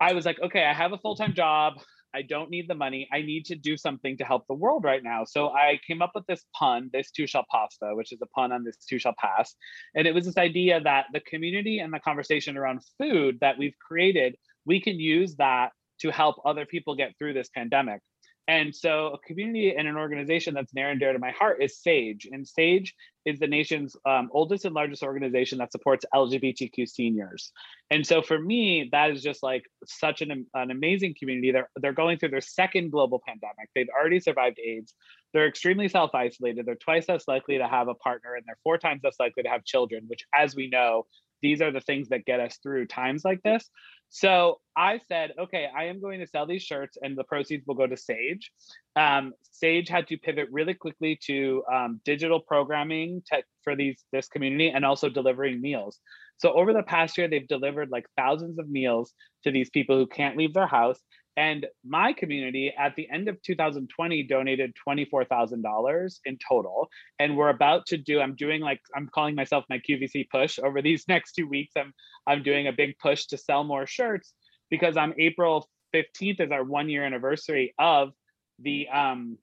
[0.00, 1.74] I was like, okay, I have a full-time job.
[2.14, 3.08] I don't need the money.
[3.12, 5.24] I need to do something to help the world right now.
[5.24, 8.52] So I came up with this pun, this too shall pasta, which is a pun
[8.52, 9.54] on this too shall pass.
[9.94, 13.76] And it was this idea that the community and the conversation around food that we've
[13.78, 18.00] created, we can use that to help other people get through this pandemic.
[18.48, 21.78] And so, a community and an organization that's near and dear to my heart is
[21.82, 22.26] SAGE.
[22.32, 22.94] And SAGE
[23.26, 27.52] is the nation's um, oldest and largest organization that supports LGBTQ seniors.
[27.90, 31.52] And so, for me, that is just like such an, an amazing community.
[31.52, 33.68] They're, they're going through their second global pandemic.
[33.74, 34.94] They've already survived AIDS.
[35.34, 36.64] They're extremely self isolated.
[36.64, 39.50] They're twice as likely to have a partner, and they're four times as likely to
[39.50, 41.04] have children, which, as we know,
[41.42, 43.68] these are the things that get us through times like this.
[44.10, 47.74] So I said, okay, I am going to sell these shirts and the proceeds will
[47.74, 48.50] go to Sage.
[48.96, 53.22] Um, Sage had to pivot really quickly to um, digital programming
[53.62, 56.00] for these this community and also delivering meals.
[56.38, 59.12] So over the past year, they've delivered like thousands of meals
[59.44, 60.98] to these people who can't leave their house.
[61.38, 66.88] And my community at the end of 2020 donated $24,000 in total.
[67.20, 70.82] And we're about to do, I'm doing like, I'm calling myself my QVC push over
[70.82, 71.74] these next two weeks.
[71.78, 71.94] I'm,
[72.26, 74.32] I'm doing a big push to sell more shirts
[74.68, 78.10] because on April 15th is our one year anniversary of
[78.58, 79.38] the, um,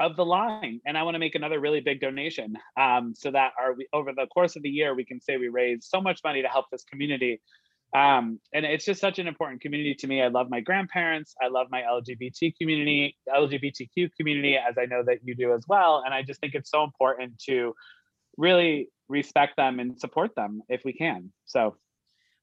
[0.00, 3.50] of the line and i want to make another really big donation um, so that
[3.58, 6.40] our over the course of the year we can say we raised so much money
[6.40, 7.40] to help this community
[7.94, 10.22] Um, and it's just such an important community to me.
[10.22, 11.34] I love my grandparents.
[11.42, 16.02] I love my LGBT community, LGBTQ community, as I know that you do as well.
[16.04, 17.74] And I just think it's so important to
[18.36, 21.32] really respect them and support them if we can.
[21.46, 21.76] So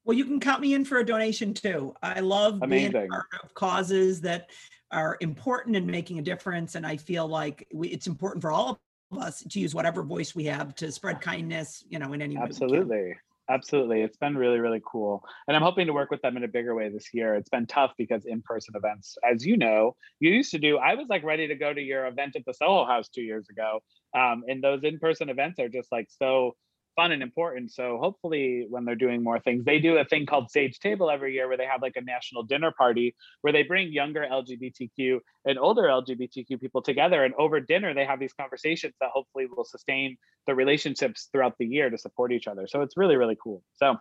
[0.03, 1.93] Well, you can count me in for a donation too.
[2.01, 4.49] I love being part of causes that
[4.91, 6.73] are important and making a difference.
[6.73, 8.79] And I feel like we, it's important for all
[9.11, 12.35] of us to use whatever voice we have to spread kindness, you know, in any
[12.35, 12.43] way.
[12.43, 13.15] Absolutely.
[13.49, 14.01] Absolutely.
[14.01, 15.23] It's been really, really cool.
[15.47, 17.35] And I'm hoping to work with them in a bigger way this year.
[17.35, 20.95] It's been tough because in person events, as you know, you used to do, I
[20.95, 23.81] was like ready to go to your event at the Soho House two years ago.
[24.17, 26.55] Um, and those in person events are just like so
[26.95, 27.71] fun and important.
[27.71, 31.33] So hopefully, when they're doing more things, they do a thing called Sage Table every
[31.33, 35.59] year where they have like a national dinner party where they bring younger LGBTQ and
[35.59, 37.23] older LGBTQ people together.
[37.23, 41.65] And over dinner, they have these conversations that hopefully will sustain the relationships throughout the
[41.65, 42.67] year to support each other.
[42.67, 43.61] So it's really, really cool.
[43.75, 43.97] So,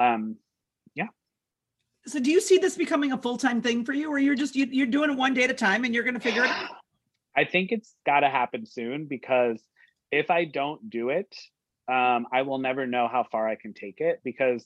[0.00, 0.36] um,
[0.94, 1.08] yeah.
[2.06, 4.66] So do you see this becoming a full-time thing for you or you're just, you,
[4.70, 6.70] you're doing it one day at a time and you're going to figure it out?
[7.36, 9.62] I think it's got to happen soon because
[10.10, 11.34] if I don't do it,
[11.88, 14.64] um, I will never know how far I can take it because,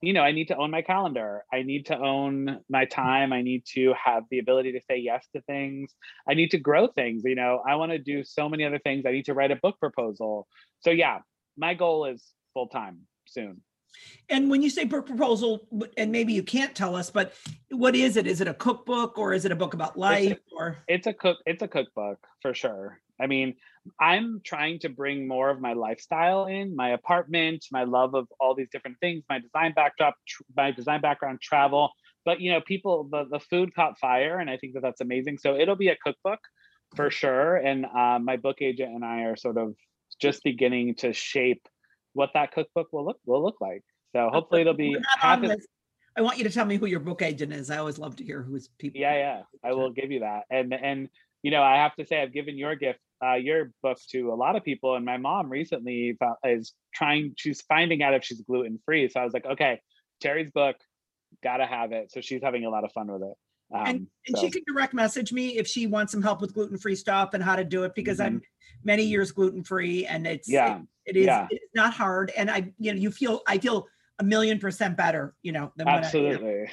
[0.00, 1.44] you know, I need to own my calendar.
[1.52, 3.32] I need to own my time.
[3.32, 5.94] I need to have the ability to say yes to things.
[6.28, 7.22] I need to grow things.
[7.24, 9.04] You know, I want to do so many other things.
[9.06, 10.48] I need to write a book proposal.
[10.80, 11.18] So, yeah,
[11.56, 13.62] my goal is full time soon.
[14.28, 17.34] And when you say book proposal, and maybe you can't tell us, but
[17.70, 18.26] what is it?
[18.26, 20.78] Is it a cookbook or is it a book about life or?
[20.88, 23.54] it's a cook it's a cookbook for sure i mean
[24.00, 28.54] i'm trying to bring more of my lifestyle in my apartment my love of all
[28.54, 31.90] these different things my design backdrop tr- my design background travel
[32.24, 35.36] but you know people the, the food caught fire and i think that that's amazing
[35.38, 36.40] so it'll be a cookbook
[36.96, 39.74] for sure and uh, my book agent and i are sort of
[40.20, 41.66] just beginning to shape
[42.12, 43.82] what that cookbook will look will look like
[44.14, 45.66] so hopefully it'll be We're not half on as- this.
[46.14, 47.70] I want you to tell me who your book agent is.
[47.70, 49.00] I always love to hear who's people.
[49.00, 51.08] yeah yeah i will give you that and and
[51.42, 54.34] you know i have to say i've given your gift uh, your book to a
[54.34, 58.78] lot of people and my mom recently is trying she's finding out if she's gluten
[58.84, 59.80] free so i was like okay
[60.20, 60.76] terry's book
[61.42, 63.34] gotta have it so she's having a lot of fun with it
[63.74, 66.52] um, And, and so- she can direct message me if she wants some help with
[66.52, 68.44] gluten-free stuff and how to do it because I'm Mm-hmm.
[68.84, 71.46] many years gluten-free and it's, yeah it is, yeah.
[71.50, 72.30] it's not hard.
[72.36, 73.86] And I, you know, you feel, I feel
[74.20, 76.70] a million percent better, you know, than when I- absolutely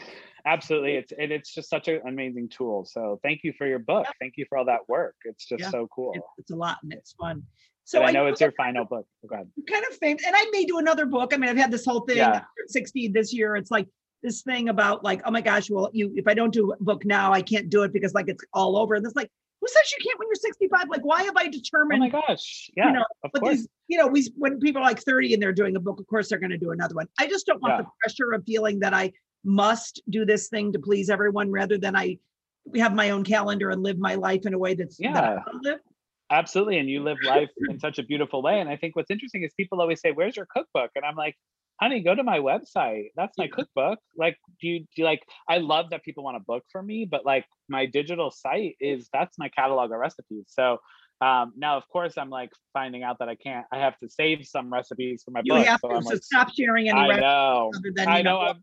[0.53, 4.05] absolutely it's and it's just such an amazing tool so thank you for your book
[4.19, 5.69] thank you for all that work it's just Yeah.
[5.69, 7.43] so cool It- It's a lot and it's fun.
[7.85, 9.49] So i I know know it's your final book oh, go ahead.
[9.67, 11.33] kind of famous, and I may do another book.
[11.33, 12.41] I mean, I've had this whole thing, Yeah.
[12.67, 13.55] 60 this year.
[13.55, 13.87] It's like
[14.21, 17.03] this thing about like, oh my gosh, well, you, if I don't do a book
[17.03, 18.93] now, I can't do it because like it's all over.
[18.93, 20.87] And it's like, who says you can't when you're 65?
[20.87, 23.67] Like, why have I oh determined oh my gosh yeah know, of but course these,
[23.87, 26.29] you know, we when people are like 30 and they're doing a book, of course
[26.29, 27.07] they're going to do another one.
[27.17, 27.81] I just don't want Yeah.
[27.81, 29.11] the pressure of feeling that I
[29.43, 32.17] must do this thing to please everyone rather than I
[32.75, 35.43] have my own calendar and live my life in a way that's that Yeah.
[35.63, 35.79] live.
[36.31, 36.77] Absolutely.
[36.77, 38.59] And you live life in such a beautiful way.
[38.59, 40.91] And I think what's interesting is people always say, Where's your cookbook?
[40.95, 41.35] And I'm like,
[41.81, 43.07] honey, go to my website.
[43.15, 43.99] That's my cookbook.
[44.15, 47.07] Like, do you do you like I love that people want to book for me,
[47.09, 50.45] but like my digital site is that's my catalog of recipes.
[50.47, 50.77] So
[51.21, 54.45] um now of course I'm like finding out that I can't I have to save
[54.45, 55.65] some recipes for my You book.
[55.65, 57.71] have so to so like, stop sharing any I know.
[57.75, 58.53] other than I know, know,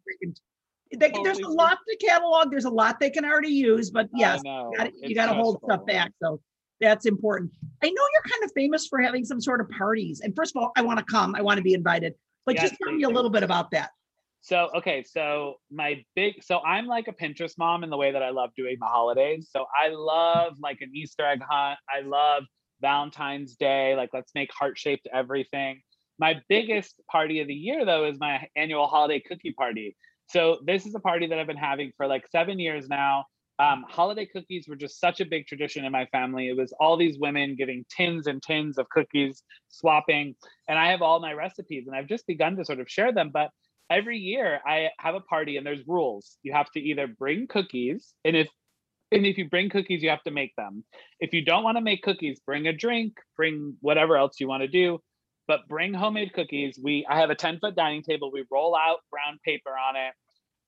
[0.92, 2.50] they oh, can- they- there's a lot to catalog.
[2.50, 5.34] There's a lot they can already use, but yes, you gotta- you It's got to
[5.34, 6.12] hold stuff back.
[6.22, 6.40] So
[6.80, 7.52] that's important.
[7.82, 10.20] I know you're kind of famous for having some sort of parties.
[10.20, 11.34] And first of all, I want to come.
[11.34, 12.14] I want to be invited.
[12.44, 13.90] But Yes, just tell me a little bit about that.
[14.46, 18.22] So okay, so my big so I'm like a Pinterest mom in the way that
[18.22, 19.48] I love doing the holidays.
[19.50, 21.80] So I love like an Easter egg hunt.
[21.92, 22.44] I love
[22.80, 23.96] Valentine's Day.
[23.96, 25.80] Like let's make heart-shaped everything.
[26.20, 29.96] My biggest party of the year though is my annual holiday cookie party.
[30.28, 33.24] So this is a party that I've been having for like 7 years now.
[33.58, 36.48] Um, holiday cookies were just such a big tradition in my family.
[36.48, 40.34] It was all these women giving tins and tins of cookies, swapping,
[40.68, 43.30] and I have all my recipes and I've just begun to sort of share them,
[43.32, 43.50] but
[43.90, 46.38] every year I have a party and there's rules.
[46.42, 48.48] You have to either bring cookies, and if
[49.12, 50.84] and if you bring cookies, you have to make them.
[51.20, 54.62] If you don't want to make cookies, bring a drink, bring whatever else you want
[54.62, 55.00] to do,
[55.46, 56.78] but bring homemade cookies.
[56.82, 58.30] We I have a 10 foot dining table.
[58.32, 60.12] We roll out brown paper on it.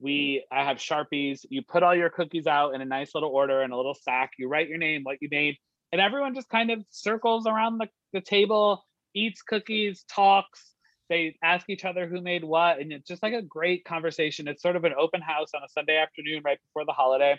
[0.00, 1.40] We I have sharpies.
[1.48, 4.32] You put all your cookies out in a nice little order in a little sack.
[4.38, 5.56] You write your name, what you made,
[5.92, 10.74] and everyone just kind of circles around the, the table, eats cookies, talks
[11.08, 14.62] they ask each other who made what and it's just like a great conversation it's
[14.62, 17.38] sort of an open house on a sunday afternoon right before the holiday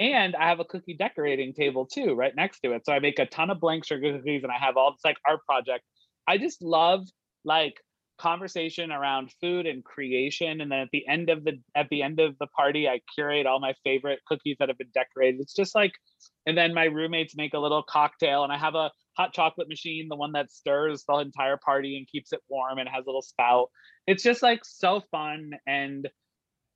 [0.00, 3.18] and i have a cookie decorating table too right next to it so i make
[3.18, 5.84] a ton of blank sugar cookies and i have all this like art project
[6.26, 7.06] i just love
[7.44, 7.76] like
[8.18, 12.20] conversation around food and creation and then at the end of the at the end
[12.20, 15.40] of the party i curate all my favorite cookies that have been decorated.
[15.40, 15.92] It's just like
[16.46, 20.08] and then my roommates make a little cocktail and i have a hot chocolate machine
[20.08, 23.22] the one that stirs the entire party and keeps it warm and has a little
[23.22, 23.70] spout.
[24.06, 26.08] It's just like so fun and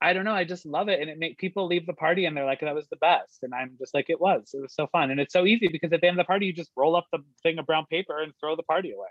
[0.01, 2.35] i don't know i just love it and it make people leave the party and
[2.35, 4.87] they're like that was the best and i'm just like it was it was so
[4.87, 6.95] fun and it's so easy because at the end of the party you just roll
[6.95, 9.09] up the thing of brown paper and throw the party away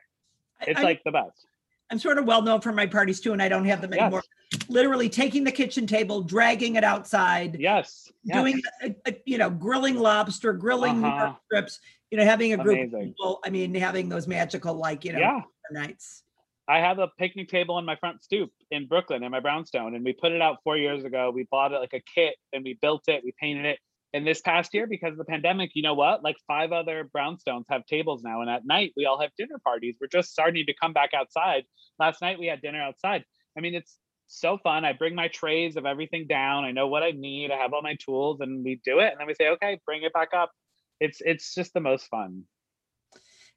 [0.66, 1.46] it's I- like the best
[1.90, 4.02] I'm sort of well known for my parties too, and I don't have them Yes.
[4.02, 4.22] anymore.
[4.68, 8.36] Literally taking the kitchen table, dragging it outside, yes, yes.
[8.36, 11.32] doing, a, a- you know, grilling lobster, grilling Uh-huh.
[11.46, 13.40] strips, you know, having a group of people.
[13.42, 15.40] I mean, having those magical, like, you know, yeah
[15.70, 16.24] nights.
[16.68, 20.04] I have a picnic table on my front stoop in Brooklyn in my brownstone, and
[20.04, 21.30] we put it out four years ago.
[21.30, 23.78] We bought it like a kit and we built it, we painted it.
[24.14, 26.22] And this past year, because of the pandemic, you know what?
[26.22, 28.40] Like five other brownstones have tables now.
[28.40, 29.96] And at night, we all have dinner parties.
[30.00, 31.64] We're just starting to come back outside.
[31.98, 33.24] Last night, we had dinner outside.
[33.56, 34.84] I mean, it's so fun.
[34.84, 36.64] I bring my trays of everything down.
[36.64, 37.50] I know what I need.
[37.50, 39.10] I have all my tools, and we do it.
[39.10, 40.52] And then we say, okay, bring it back up.
[41.00, 42.44] It's it's just the most fun.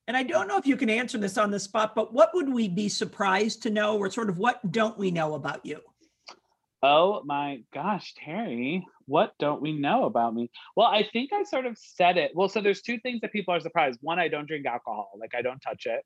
[0.07, 2.51] And I don't know if you can answer this on the spot, but what would
[2.51, 5.79] we be surprised to know, or sort of what don't we know about you?
[6.83, 10.49] Oh my gosh, Terry, what don't we know about me?
[10.75, 12.31] Well, I think I sort of said it.
[12.33, 13.99] Well, so there's two things that people are surprised.
[14.01, 16.03] One, I don't drink alcohol, like I don't touch it.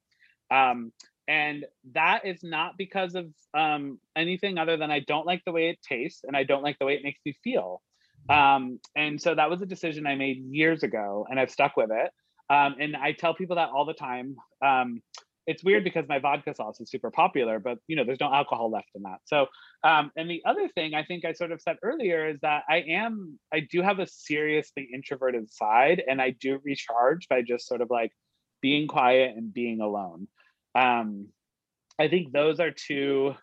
[0.53, 0.91] Um,
[1.27, 5.69] and that is not because of um, anything other than I don't like the way
[5.69, 7.81] it tastes and I don't like the way it makes me feel.
[8.29, 11.89] Um, and so that was a decision I made years ago and I've stuck with
[11.91, 12.11] it.
[12.49, 14.35] Um, and I tell people that all the time.
[14.63, 15.01] Um,
[15.47, 18.71] it's weird because my vodka sauce is super popular, but you know, there's no alcohol
[18.71, 19.19] left in that.
[19.25, 19.47] So
[19.83, 22.77] um, and the other thing I think I sort of said earlier is that I
[22.89, 27.81] am, I do have a seriously introverted side and I do recharge by just sort
[27.81, 28.11] of like
[28.61, 30.27] being quiet and being alone.
[30.73, 31.27] Um,
[31.99, 33.35] I think those are two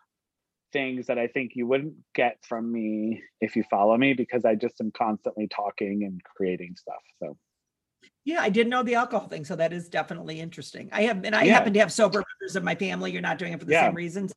[0.73, 4.55] things that I think you wouldn't get from me if you follow me because I
[4.55, 7.01] just am constantly talking and creating stuff.
[7.19, 7.37] So
[8.25, 10.89] Yeah, I didn't know the alcohol thing, so that is definitely interesting.
[10.93, 11.53] I have, and I Yeah.
[11.53, 13.11] happen to have sober members of my family.
[13.11, 13.87] You're not doing it for the Yeah.
[13.87, 14.33] same reasons.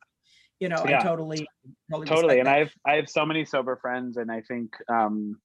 [0.59, 1.03] You know, I Yeah.
[1.03, 1.47] totally,
[1.91, 2.55] totally, totally and that.
[2.57, 5.39] i have i have so many sober friends and i think um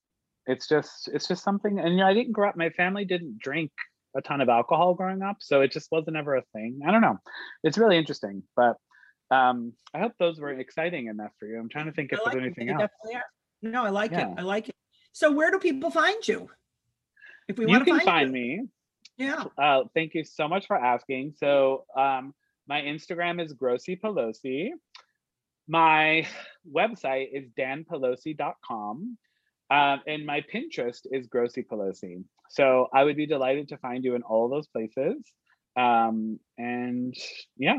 [0.46, 3.38] it's just it's just something and you know i didn't grow up my family didn't
[3.38, 3.70] drink
[4.16, 7.00] a ton of alcohol growing up so it just wasn't ever a thing i don't
[7.00, 7.18] know
[7.62, 8.76] it's really interesting but
[9.30, 12.22] um i hope those were exciting enough for you i'm trying to think if I
[12.30, 12.58] there's like it.
[12.58, 12.90] anything else.
[13.62, 14.32] No, I like Yeah.
[14.32, 14.38] it.
[14.38, 14.74] I like it.
[15.12, 16.50] So where do people find you?
[17.48, 18.62] If we you want to can find, find me.
[19.18, 19.44] Yeah.
[19.58, 21.34] uh thank you so much for asking.
[21.36, 22.34] So um
[22.68, 24.70] my instagram is grossy pelosi.
[25.68, 26.26] My
[26.70, 29.16] website is danpelosi.com
[29.70, 32.24] um, and my pinterest is grossy pelosi.
[32.50, 35.16] So i would be delighted to find you in all those places.
[35.76, 37.14] Um and
[37.56, 37.78] yeah.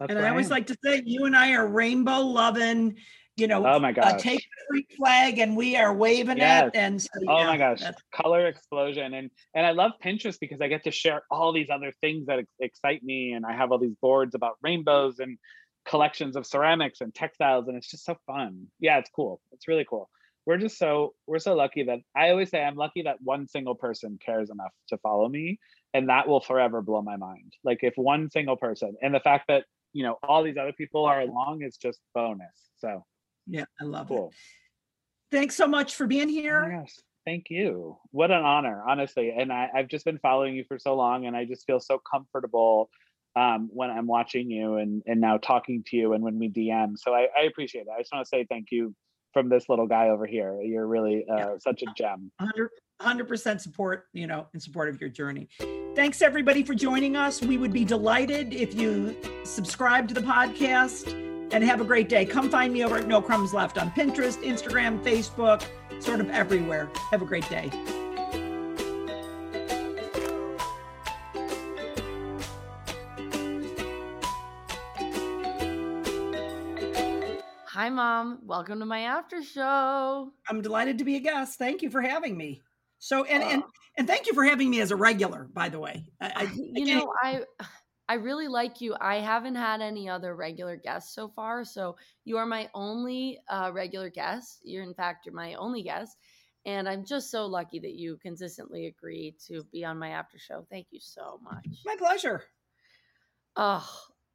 [0.00, 0.50] That's And I always am.
[0.50, 2.96] like to say, you and I are rainbow loving,
[3.38, 6.70] you know, oh my uh, gosh take the Greek flag and we are waving Yes.
[6.74, 6.78] it.
[6.78, 9.14] And so, Oh my gosh, color explosion.
[9.14, 12.40] And and I love Pinterest because I get to share all these other things that
[12.40, 15.38] ex- excite me and I have all these boards about rainbows and
[15.86, 18.66] collections of ceramics and textiles and it's just so fun.
[18.80, 19.40] Yeah, it's cool.
[19.52, 20.10] It's really cool.
[20.46, 23.74] We're just so we're so lucky that I always say I'm lucky that one single
[23.74, 25.58] person cares enough to follow me
[25.94, 27.52] and that will forever blow my mind.
[27.64, 31.04] Like if one single person and the fact that, you know, all these other people
[31.04, 32.46] are along is just bonus.
[32.78, 33.04] So,
[33.48, 34.14] yeah, I love it.
[34.14, 34.32] cool.
[35.30, 36.80] Thanks so much for being here.
[36.80, 37.98] Yes, thank you.
[38.10, 39.30] What an honor, honestly.
[39.36, 42.00] And I, I've just been following you for so long, and I just feel so
[42.10, 42.88] comfortable
[43.36, 46.96] um, when I'm watching you and and now talking to you, and when we DM.
[46.96, 47.88] So I, I appreciate it.
[47.94, 48.94] I just want to say thank you
[49.32, 50.60] from this little guy over here.
[50.62, 52.32] You're really uh, such a gem.
[52.38, 55.48] 100 percent support, you know, in support of your journey.
[55.94, 57.42] Thanks everybody for joining us.
[57.42, 62.24] We would be delighted if you subscribe to the podcast and have a great day.
[62.24, 65.64] Come find me over at No Crumbs Left on Pinterest, Instagram, Facebook,
[66.02, 66.90] sort of everywhere.
[67.10, 67.70] Have a great day.
[77.70, 78.40] Hi, mom.
[78.44, 80.32] Welcome to my after show.
[80.48, 81.58] I'm delighted to be a guest.
[81.58, 82.60] Thank you for having me.
[82.98, 83.70] So and and Oh.
[83.96, 86.04] and thank you for having me as a regular, by the way.
[86.20, 87.42] I, I, you know, I
[88.08, 88.96] I really like you.
[89.00, 93.70] I haven't had any other regular guests so far, so you are my only uh,
[93.72, 94.60] regular guest.
[94.62, 96.16] You're in fact you're my only guest,
[96.64, 100.66] and I'm just so lucky that you consistently agree to be on my after show.
[100.70, 101.66] Thank you so much.
[101.84, 102.44] my pleasure.
[103.56, 103.86] Oh,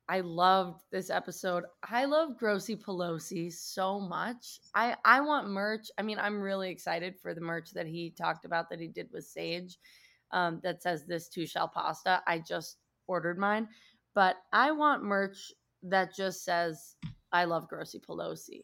[0.07, 1.63] I loved this episode.
[1.81, 4.59] I love Grossy Pelosi so much.
[4.75, 5.87] I I want merch.
[5.97, 9.09] I mean, I'm really excited for the merch that he talked about that he did
[9.11, 9.79] with Sage.
[10.31, 12.21] Um, that says this too shall pasta.
[12.25, 12.77] I just
[13.07, 13.67] ordered mine,
[14.15, 15.51] but I want merch
[15.83, 16.95] that just says
[17.31, 18.61] I love Grossy Pelosi.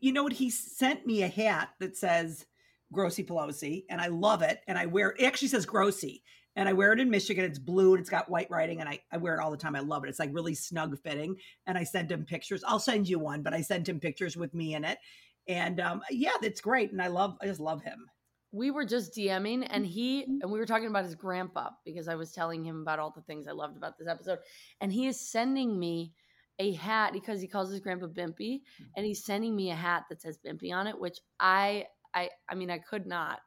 [0.00, 0.32] You know what?
[0.32, 2.46] He sent me a hat that says
[2.94, 4.60] Grossy Pelosi, and I love it.
[4.68, 6.22] And I wear it actually says Grossy,
[6.56, 7.44] and I wear it in Michigan.
[7.44, 9.76] It's blue and it's got white writing, and I, I wear it all the time.
[9.76, 10.08] I love it.
[10.08, 11.36] It's like really snug fitting.
[11.66, 12.64] And I send him pictures.
[12.66, 14.98] I'll send you one, but I sent him pictures with me in it.
[15.46, 16.92] And um, yeah, that's great.
[16.92, 18.06] And I love, I just love him.
[18.52, 20.38] We were just DMing and he, mm-hmm.
[20.42, 23.22] and we were talking about his grandpa because I was telling him about all the
[23.22, 24.38] things I loved about this episode.
[24.80, 26.12] And he is sending me
[26.58, 29.04] a hat because he calls his grandpa Bimpy and mm-hmm.
[29.04, 32.70] he's sending me a hat that says Bimpy on it, which I, I, I mean,
[32.70, 33.40] I could not,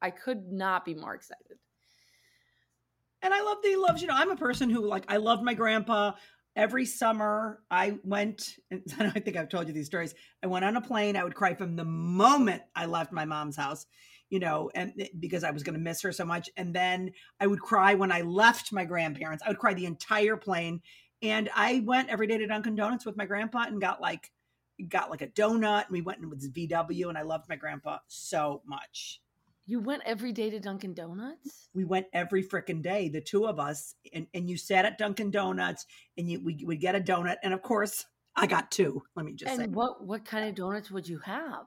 [0.00, 1.58] I could not be more excited.
[3.20, 5.42] And I love that he loves, you know, I'm a person who like, I loved
[5.42, 6.12] my grandpa
[6.58, 10.14] every summer I went, and I think I've told you these stories.
[10.42, 11.16] I went on a plane.
[11.16, 13.86] I would cry from the moment I left my mom's house,
[14.28, 16.50] you know, and because I was going to miss her so much.
[16.56, 19.42] And then I would cry when I left my grandparents.
[19.46, 20.82] I would cry the entire plane.
[21.22, 24.30] And I went every day to Dunkin' Donuts with my grandpa and got like,
[24.88, 25.86] got like a donut.
[25.86, 29.20] And we went in with VW, and I loved my grandpa so much.
[29.68, 31.68] You went every day to Dunkin' Donuts?
[31.74, 35.30] We went every freaking day, the two of us, and, and you sat at Dunkin'
[35.30, 35.84] Donuts
[36.16, 37.36] and you we would get a donut.
[37.42, 39.02] And of course, I got two.
[39.14, 39.66] Let me just and say.
[39.66, 41.66] what what kind of donuts would you have?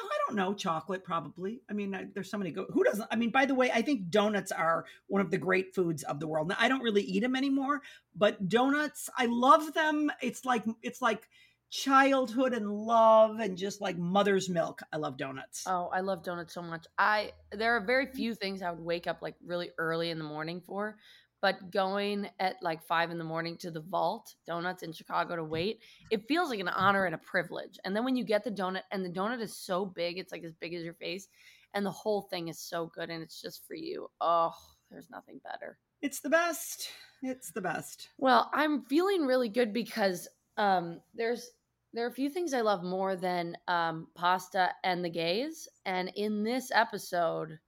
[0.00, 1.62] Oh, I don't know, chocolate probably.
[1.70, 2.66] I mean, I, there's so many go.
[2.72, 3.06] Who doesn't?
[3.08, 6.18] I mean, by the way, I think donuts are one of the great foods of
[6.18, 6.48] the world.
[6.48, 7.82] Now, I don't really eat them anymore,
[8.16, 10.10] but donuts, I love them.
[10.20, 11.28] It's like it's like
[11.72, 14.82] childhood and love and just like mother's milk.
[14.92, 15.64] I love donuts.
[15.66, 16.84] Oh, I love donuts so much.
[16.98, 20.24] I there are very few things I would wake up like really early in the
[20.24, 20.98] morning for,
[21.40, 25.44] but going at like five in the morning to the vault donuts in Chicago to
[25.44, 27.78] wait, it feels like an honor and a privilege.
[27.86, 30.44] And then when you get the donut and the donut is so big, it's like
[30.44, 31.26] as big as your face,
[31.72, 34.10] and the whole thing is so good and it's just for you.
[34.20, 34.52] Oh,
[34.90, 35.78] there's nothing better.
[36.02, 36.90] It's the best.
[37.22, 38.10] It's the best.
[38.18, 41.48] Well, I'm feeling really good because um there's
[41.92, 46.10] there are a few things I love more than um, pasta and the gays, and
[46.16, 47.58] in this episode,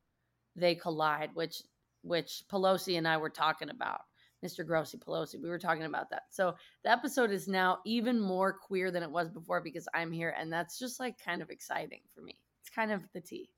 [0.57, 1.63] they collide, which
[2.03, 4.01] which Pelosi and I were talking about.
[4.45, 4.63] Mr.
[4.63, 6.25] Grossy Pelosi, we were talking about that.
[6.29, 10.35] So the episode is now even more queer than it was before because I'm here,
[10.39, 12.39] and that's just like kind of exciting for me.
[12.61, 13.49] It's kind of the tea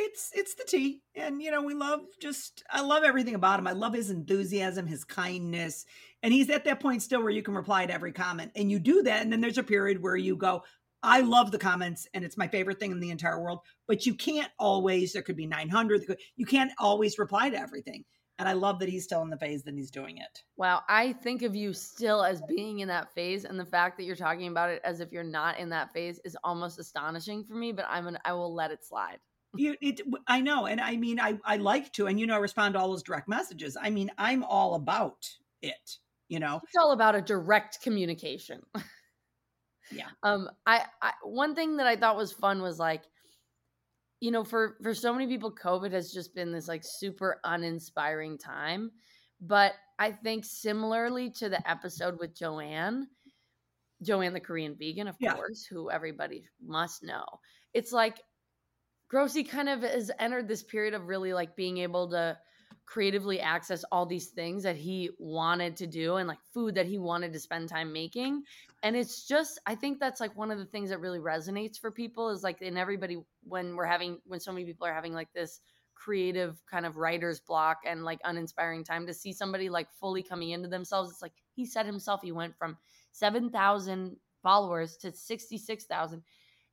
[0.00, 3.66] it's it's the tea and you know we love just i love everything about him.
[3.66, 5.84] I love his enthusiasm his kindness
[6.22, 8.78] and he's at that point still where you can reply to every comment and you
[8.78, 10.62] do that and then there's a period where you go
[11.02, 14.14] i love the comments and it's my favorite thing in the entire world but you
[14.14, 18.04] can't always there could be 900 you can't always reply to everything
[18.38, 20.42] and i love that he's still in the phase that he's doing it.
[20.56, 24.04] Wow i think of you still as being in that phase and the fact that
[24.04, 27.54] you're talking about it as if you're not in that phase is almost astonishing for
[27.54, 29.18] me but i'm an i will let it slide
[29.56, 32.38] you it i know and i mean i i like to and you know i
[32.38, 33.76] respond to all those direct messages.
[33.80, 35.28] I mean i'm all about
[35.62, 35.98] it
[36.30, 36.60] you know?
[36.62, 38.62] It's all about a direct communication.
[39.92, 40.06] Yeah.
[40.22, 43.02] Um I, I one thing that i thought was fun was like
[44.20, 48.38] you know for for so many people covid has just been this like super uninspiring
[48.38, 48.92] time
[49.40, 53.08] but i think similarly to the episode with joanne
[54.02, 55.34] joanne the korean vegan of yeah.
[55.34, 57.24] course who everybody must know
[57.74, 58.20] it's like
[59.12, 62.38] Grossy kind of has entered this period of really like being able to
[62.86, 66.98] creatively access all these things that he wanted to do and like food that he
[66.98, 68.42] wanted to spend time making.
[68.82, 71.90] And it's just, I think that's like one of the things that really resonates for
[71.90, 75.32] people is like in everybody when we're having, when so many people are having like
[75.32, 75.60] this
[75.94, 80.50] creative kind of writer's block and like uninspiring time to see somebody like fully coming
[80.50, 81.10] into themselves.
[81.12, 82.76] It's like he said himself, he went from
[83.12, 86.22] 7,000 followers to 66,000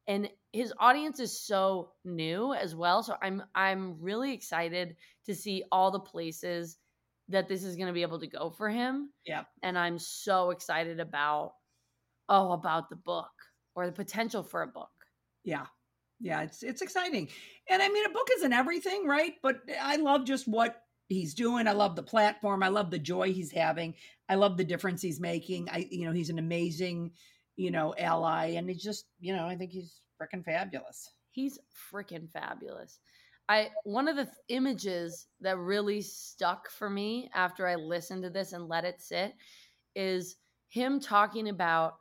[0.07, 4.95] and his audience is so new as well so i'm i'm really excited
[5.25, 6.77] to see all the places
[7.29, 10.51] that this is going to be able to go for him yeah and i'm so
[10.51, 11.53] excited about
[12.29, 13.29] oh about the book
[13.75, 14.89] or the potential for a book.
[15.43, 15.65] Yeah.
[16.19, 17.29] Yeah it's it's exciting.
[17.69, 19.33] And i mean a book isn't everything right?
[19.43, 21.67] But i love just what he's doing.
[21.67, 22.63] I love the platform.
[22.63, 23.93] I love the joy he's having.
[24.27, 25.69] I love the difference he's making.
[25.69, 27.11] I you know he's an amazing
[27.57, 28.51] you know, ally.
[28.51, 31.11] And he's just, you know, I think he's freaking fabulous.
[31.31, 31.59] He's
[31.91, 32.99] freaking fabulous.
[33.49, 38.29] I one of the th- images that really stuck for me after I listened to
[38.29, 39.33] this and let it sit
[39.95, 40.37] is
[40.69, 41.95] him talking about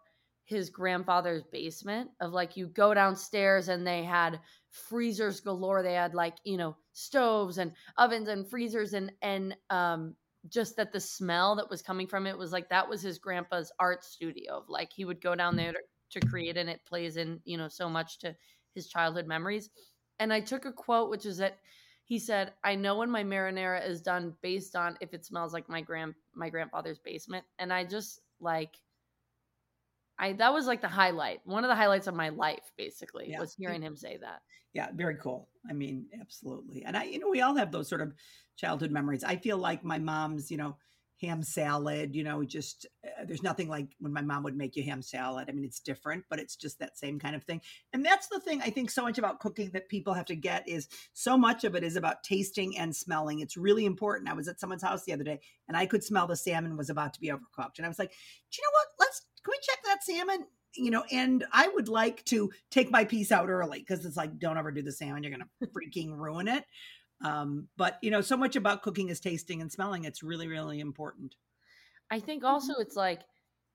[0.45, 4.41] his grandfather's basement of like you go downstairs and they had
[4.71, 10.15] freezers galore they had like you know stoves and ovens and freezers and and um
[10.51, 13.73] just that the smell that was coming from it was like that was his grandpa's
[13.79, 14.65] art studio.
[14.69, 15.59] Like he would go down mm.
[15.59, 18.35] there to, to create, and it plays in you know so much to
[18.75, 19.71] his childhood memories.
[20.19, 21.59] And I took a quote, which is that
[22.05, 25.69] he said, "I know when my marinara is done based on if it smells like
[25.69, 28.77] my grand my grandfather's basement and I just like
[30.19, 31.41] I that was like the highlight.
[31.45, 33.41] One of the highlights of my life basically Yeah.
[33.41, 34.43] was hearing him say that.
[34.73, 35.49] Yeah, very cool.
[35.69, 36.85] I mean, absolutely.
[36.85, 38.15] And I, you know, we all have those sort of
[38.57, 39.25] childhood memories.
[39.25, 40.77] I feel like my mom's, you know,
[41.21, 44.83] ham salad, you know, just uh, there's nothing like when my mom would make you
[44.83, 45.49] ham salad.
[45.49, 47.63] I mean, it's different, but it's just that same kind of thing.
[47.93, 50.69] And that's the thing I think so much about cooking that people have to get
[50.69, 53.41] is so much of it is about tasting and smelling.
[53.41, 54.29] It's really important.
[54.29, 56.91] I was at someone's house the other day and I could smell the salmon was
[56.91, 57.79] about to be overcooked.
[57.79, 58.87] And I was like, do you know what?
[59.01, 60.47] Let's, can we check that salmon?
[60.77, 64.39] you know, and I would like to take my piece out early because it's like,
[64.39, 65.23] don't ever do the salmon.
[65.23, 66.65] You're going to freaking ruin it.
[67.25, 70.05] Um, but you know, so much about cooking is tasting and smelling.
[70.05, 71.35] It's really, really important.
[72.11, 73.23] I think also it's like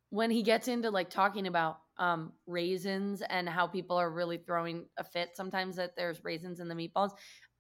[0.10, 4.86] when he gets into like talking about um raisins and how people are really throwing
[4.98, 7.12] a fit sometimes that there's raisins in the meatballs.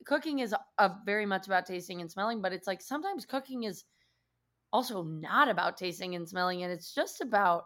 [0.05, 3.83] Cooking is a, very much about tasting and smelling, but it's like sometimes cooking is
[4.71, 7.65] also not about tasting and smelling and it's just about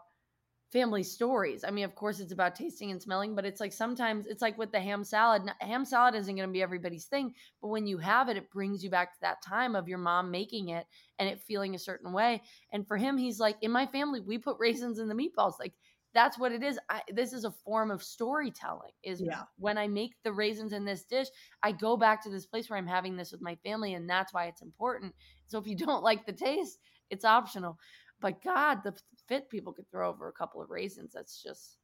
[0.76, 1.64] family stories.
[1.64, 4.58] I mean, of course, it's about tasting and smelling, but it's like sometimes it's like
[4.58, 5.42] with the ham salad.
[5.60, 8.84] Ham salad isn't going to be everybody's thing, but when you have it, it brings
[8.84, 10.86] you back to that time of your mom making it
[11.18, 12.42] and it feeling a certain way.
[12.72, 15.54] And for him, he's like, in my family, we put raisins in the meatballs.
[15.58, 15.72] Like
[16.12, 16.78] that's what it is.
[16.90, 18.92] I, this is a form of storytelling.
[19.02, 19.44] Is Yeah.
[19.58, 21.28] when I make the raisins in this dish,
[21.62, 24.32] I go back to this place where I'm having this with my family, and that's
[24.34, 25.14] why it's important.
[25.46, 27.78] So if you don't like the taste, it's optional.
[28.20, 28.94] But God, the
[29.28, 31.12] fit people could throw over a couple of raisins.
[31.14, 31.78] That's just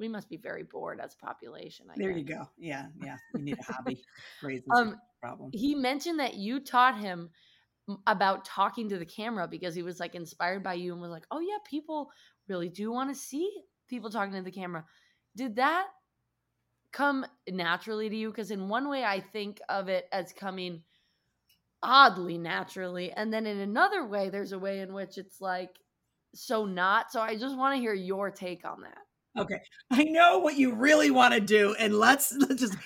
[0.00, 1.86] we must be very bored as a population.
[1.90, 2.48] I There you go.
[2.58, 3.16] Yeah, yeah.
[3.34, 4.02] We need a hobby.
[4.42, 5.50] Raisins Um, problem.
[5.52, 7.30] He mentioned that you taught him
[8.06, 11.26] about talking to the camera because he was like inspired by you and was like,
[11.30, 12.10] "Oh yeah, people
[12.48, 13.50] really do want to see
[13.88, 14.84] people talking to the camera."
[15.36, 15.88] Did that
[16.92, 18.30] come naturally to you?
[18.30, 20.82] Because in one way, I think of it as coming
[21.82, 25.76] oddly naturally, and then in another way, there's a way in which it's like
[26.34, 27.12] so not.
[27.12, 28.98] So I just want to hear your take on that.
[29.40, 29.60] Okay.
[29.90, 31.74] I know what you really want to do.
[31.78, 32.76] And let's, let's just,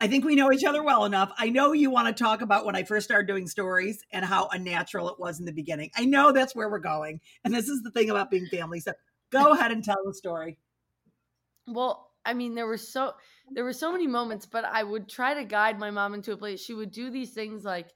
[0.00, 1.32] I think we know each other well enough.
[1.36, 4.48] I know you want to talk about when I first started doing stories and how
[4.48, 5.90] unnatural it was in the beginning.
[5.96, 7.20] I know that's where we're going.
[7.44, 8.80] And this is the thing about being family.
[8.80, 8.92] So
[9.30, 10.58] go ahead and tell the story.
[11.66, 13.14] Well, I mean, there were so
[13.50, 16.36] there were so many moments, but I would try to guide my mom into a
[16.36, 16.60] place.
[16.60, 17.88] She would do these things like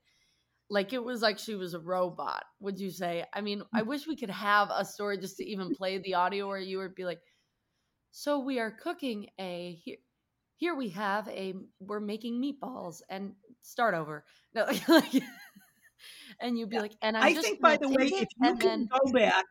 [0.74, 3.24] like it was like she was a robot, would you say?
[3.32, 3.86] I mean, I mm.
[3.86, 6.96] wish we could have a story just to even play the audio where you would
[6.96, 7.20] be like,
[8.10, 9.98] so we are cooking a here
[10.56, 14.24] here we have a we're making meatballs and start over.
[14.52, 15.22] No, like,
[16.40, 16.82] and you'd be Yeah.
[16.82, 19.44] like, and I'm I just think, by the way, if you can then go back,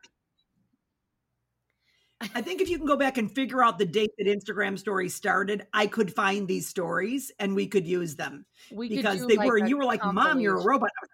[2.20, 5.14] I think if you can go back and figure out the date that Instagram stories
[5.14, 9.46] started, I could find these stories and we could use them we because they like
[9.46, 10.90] were, and you were like, Mom, you're a robot.
[10.96, 11.10] I was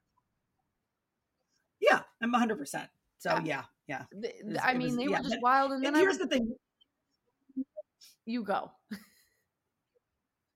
[1.81, 2.89] like, Yeah, I'm 100%.
[3.19, 3.65] So, Yeah.
[3.87, 4.31] yeah, yeah.
[4.45, 6.55] Was- I mean, was- they yeah, were just wild, and then And here's the thing
[8.27, 8.71] you go.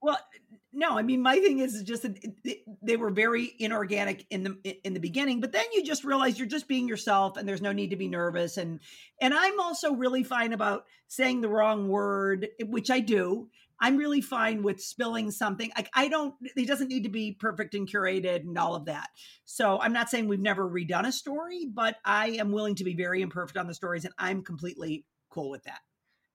[0.00, 0.18] Well,
[0.74, 2.18] no, I mean my thing is just that
[2.82, 6.48] they were very inorganic in the in the beginning, but then you just realize you're
[6.48, 8.56] just being yourself, and there's no need to be nervous.
[8.56, 8.80] and
[9.20, 13.48] And I'm also really fine about saying the wrong word, eh, which I do.
[13.80, 15.70] I'm really fine with spilling something.
[15.76, 16.34] Like I don't.
[16.56, 19.08] It doesn't need to be perfect and curated and all of that.
[19.44, 22.94] So I'm not saying we've never redone a story, but I am willing to be
[22.94, 25.80] very imperfect on the stories, and I'm completely cool with that.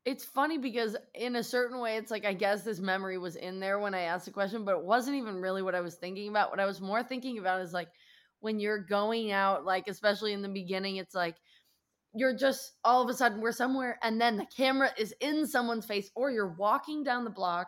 [0.06, 3.60] It's funny because in a certain way, it's like I guess this memory was in
[3.60, 6.30] there when I asked the question, but it wasn't even really what I was thinking
[6.30, 6.52] about.
[6.52, 7.90] What I was more thinking about is like
[8.40, 11.36] when you're going out, like especially in the beginning, it's like
[12.16, 15.86] you're just all of a sudden we're somewhere and then the camera is in someone's
[15.86, 17.68] face, or you're walking down the block,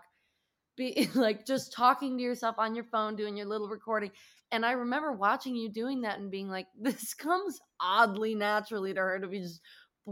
[0.78, 4.12] be like just talking to yourself on your phone, doing your little recording.
[4.52, 9.00] And I remember watching you doing that and being like, this comes oddly naturally to
[9.00, 9.62] her to be just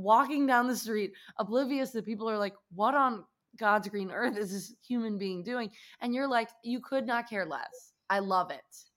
[0.02, 3.24] walking down the street, oblivious that people are like, what on
[3.58, 5.70] God's green earth is this human being doing?
[6.02, 7.93] And you're like, you could not care less.
[8.10, 8.89] I love it.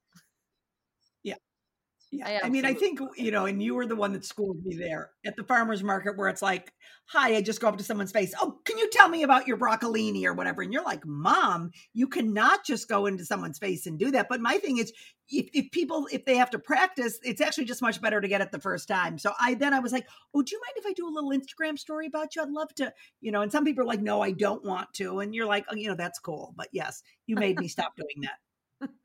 [2.12, 2.40] Yeah.
[2.42, 4.76] I I, mean, I think, you know, and you were the one that schooled me
[4.76, 6.70] there at the farmer's market where it's like,
[7.06, 8.34] hi, I just go up to someone's face.
[8.38, 10.60] Oh, can you tell me about your broccolini or whatever?
[10.60, 14.28] And you're like, mom, you cannot just go into someone's face and do that.
[14.28, 14.92] But my thing is,
[15.30, 18.42] if, if people, if they have to practice, it's actually just much better to get
[18.42, 19.16] it the first time.
[19.16, 21.30] So I, then I was like, oh, do you mind if I do a little
[21.30, 22.42] Instagram story about you?
[22.42, 22.92] I'd love to,
[23.22, 25.20] you know, and some people are like, no, I don't want to.
[25.20, 26.52] And you're like, oh, you know, that's cool.
[26.58, 28.90] But yes, you made me stop doing that.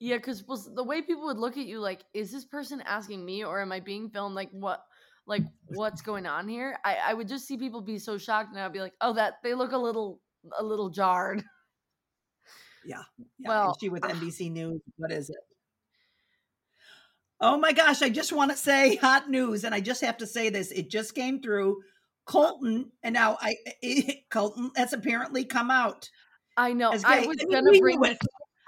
[0.00, 3.44] Yeah, because the way people would look at you, like, is this person asking me
[3.44, 4.34] or am I being filmed?
[4.34, 4.84] Like, what?
[5.26, 6.78] Like, what's going on here?
[6.84, 9.36] I, I would just see people be so shocked, and I'd be like, "Oh, that
[9.42, 10.20] they look a little,
[10.58, 11.42] a little jarred."
[12.84, 13.02] Yeah.
[13.40, 14.82] Well, is she with NBC News?
[14.96, 15.38] What is it?
[17.40, 20.26] Oh my gosh, I just want to say hot news, and I just have to
[20.26, 20.70] say this.
[20.72, 21.78] It just came through.
[21.78, 21.82] Uh
[22.26, 26.08] Colton, and now I it, Colton has apparently come out.
[26.56, 26.90] I know.
[27.04, 28.18] I was gonna bring knew this.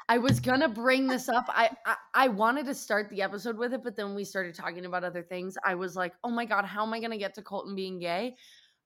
[0.09, 1.47] I was gonna bring this up.
[1.49, 4.85] I, I I wanted to start the episode with it, but then we started talking
[4.87, 5.57] about other things.
[5.65, 8.37] I was like, oh my god, how am I gonna get to Colton being gay?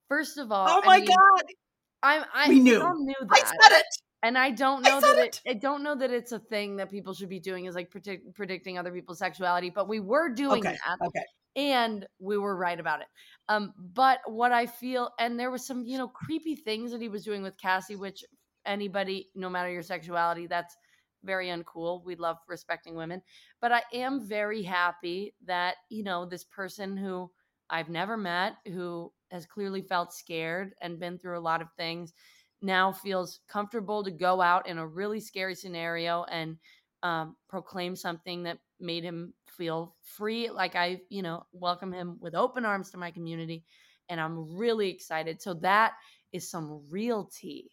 [0.08, 1.42] First of all, Oh I my mean, god,
[2.02, 2.80] I'm I We knew.
[2.80, 3.46] knew I that.
[3.46, 3.86] said it.
[4.22, 5.40] And I don't know said that it.
[5.48, 8.34] I don't know that it's a thing that people should be doing is like predict,
[8.34, 11.24] predicting other people's sexuality, but we were doing Okay, that, okay.
[11.56, 13.06] and we were right about it.
[13.48, 17.08] Um, but what I feel, and there was some, you know, creepy things that he
[17.08, 18.22] was doing with Cassie, which
[18.66, 20.76] anybody, no matter your sexuality, that's
[21.24, 22.04] very uncool.
[22.04, 23.22] We love respecting women,
[23.60, 27.30] but I am very happy that you know this person who
[27.68, 32.12] I've never met, who has clearly felt scared and been through a lot of things
[32.62, 36.56] now feels comfortable to go out in a really scary scenario and
[37.02, 40.50] um, proclaim something that made him feel free.
[40.50, 43.64] Like I, you know, welcome him with open arms to my community.
[44.08, 45.40] And I'm really excited.
[45.40, 45.92] So that
[46.32, 47.70] is some real tea.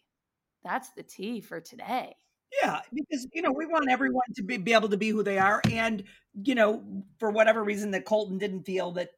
[0.64, 2.14] That's the tea for today.
[2.62, 5.38] Yeah, because you know we want everyone to be, be able to be who they
[5.38, 6.04] are, and
[6.42, 6.82] you know
[7.18, 9.10] for whatever reason that Colton didn't feel that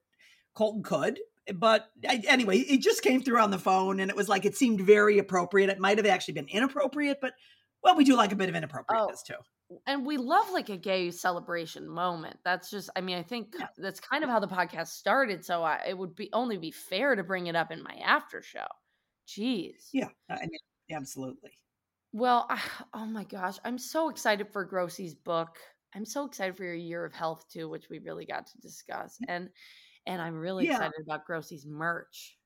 [0.55, 1.21] Colton could.
[1.47, 4.45] Eh, but I, anyway, it just came through on the phone, and it was like
[4.45, 5.71] it seemed very appropriate.
[5.71, 7.35] It might have actually been inappropriate, but
[7.83, 9.35] well, we do like a bit of oh, inappropriateness too.
[9.87, 12.37] And we love like a gay celebration moment.
[12.45, 13.69] That's just, I mean, I think Yeah.
[13.79, 15.45] that's kind of how the podcast started.
[15.45, 18.43] So I, it would be only be fair to bring it up in my after
[18.43, 18.67] show.
[19.29, 19.89] Jeez.
[19.93, 20.59] Yeah, I mean,
[20.93, 21.53] absolutely.
[22.13, 25.59] Well, ah, oh my gosh, I'm so excited for Grossy's book.
[25.95, 29.21] I'm so excited for your year of health too, which we really got to discuss.
[29.27, 29.51] And
[30.07, 30.67] and I'm really Yeah.
[30.67, 32.39] excited about Grossy's merch.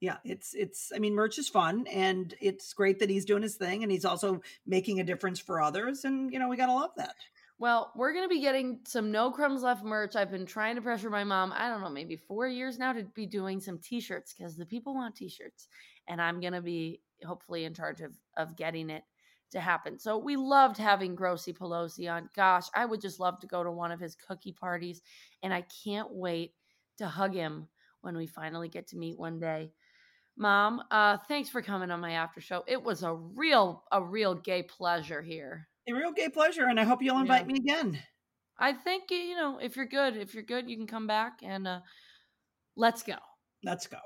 [0.00, 0.90] Yeah, it's it's.
[0.94, 4.04] I mean, merch is fun, and it's great that he's doing his thing, and he's
[4.04, 7.14] also making a difference for others, and you know we gotta love that.
[7.58, 10.16] Well, we're gonna be getting some no crumbs left merch.
[10.16, 13.04] I've been trying to pressure my mom, I don't know, maybe four years now to
[13.04, 15.68] be doing some t-shirts because the people want t-shirts.
[16.08, 19.04] And I'm gonna be hopefully in charge of of getting it
[19.50, 19.98] to happen.
[19.98, 22.28] So we loved having Grossy Pelosi on.
[22.34, 25.02] Gosh, I would just love to go to one of his cookie parties.
[25.42, 26.54] And I can't wait
[26.98, 27.68] to hug him
[28.00, 29.72] when we finally get to meet one day.
[30.38, 32.64] Mom, uh, thanks for coming on my after show.
[32.66, 35.68] It was a real, a real gay pleasure here.
[35.86, 37.52] A real gay pleasure, and I hope you'll invite Yeah.
[37.52, 38.02] me again.
[38.58, 41.68] I think you know if you're good, if you're good, you can come back and
[41.68, 41.80] uh,
[42.76, 43.16] let's go.
[43.62, 43.98] Let's go.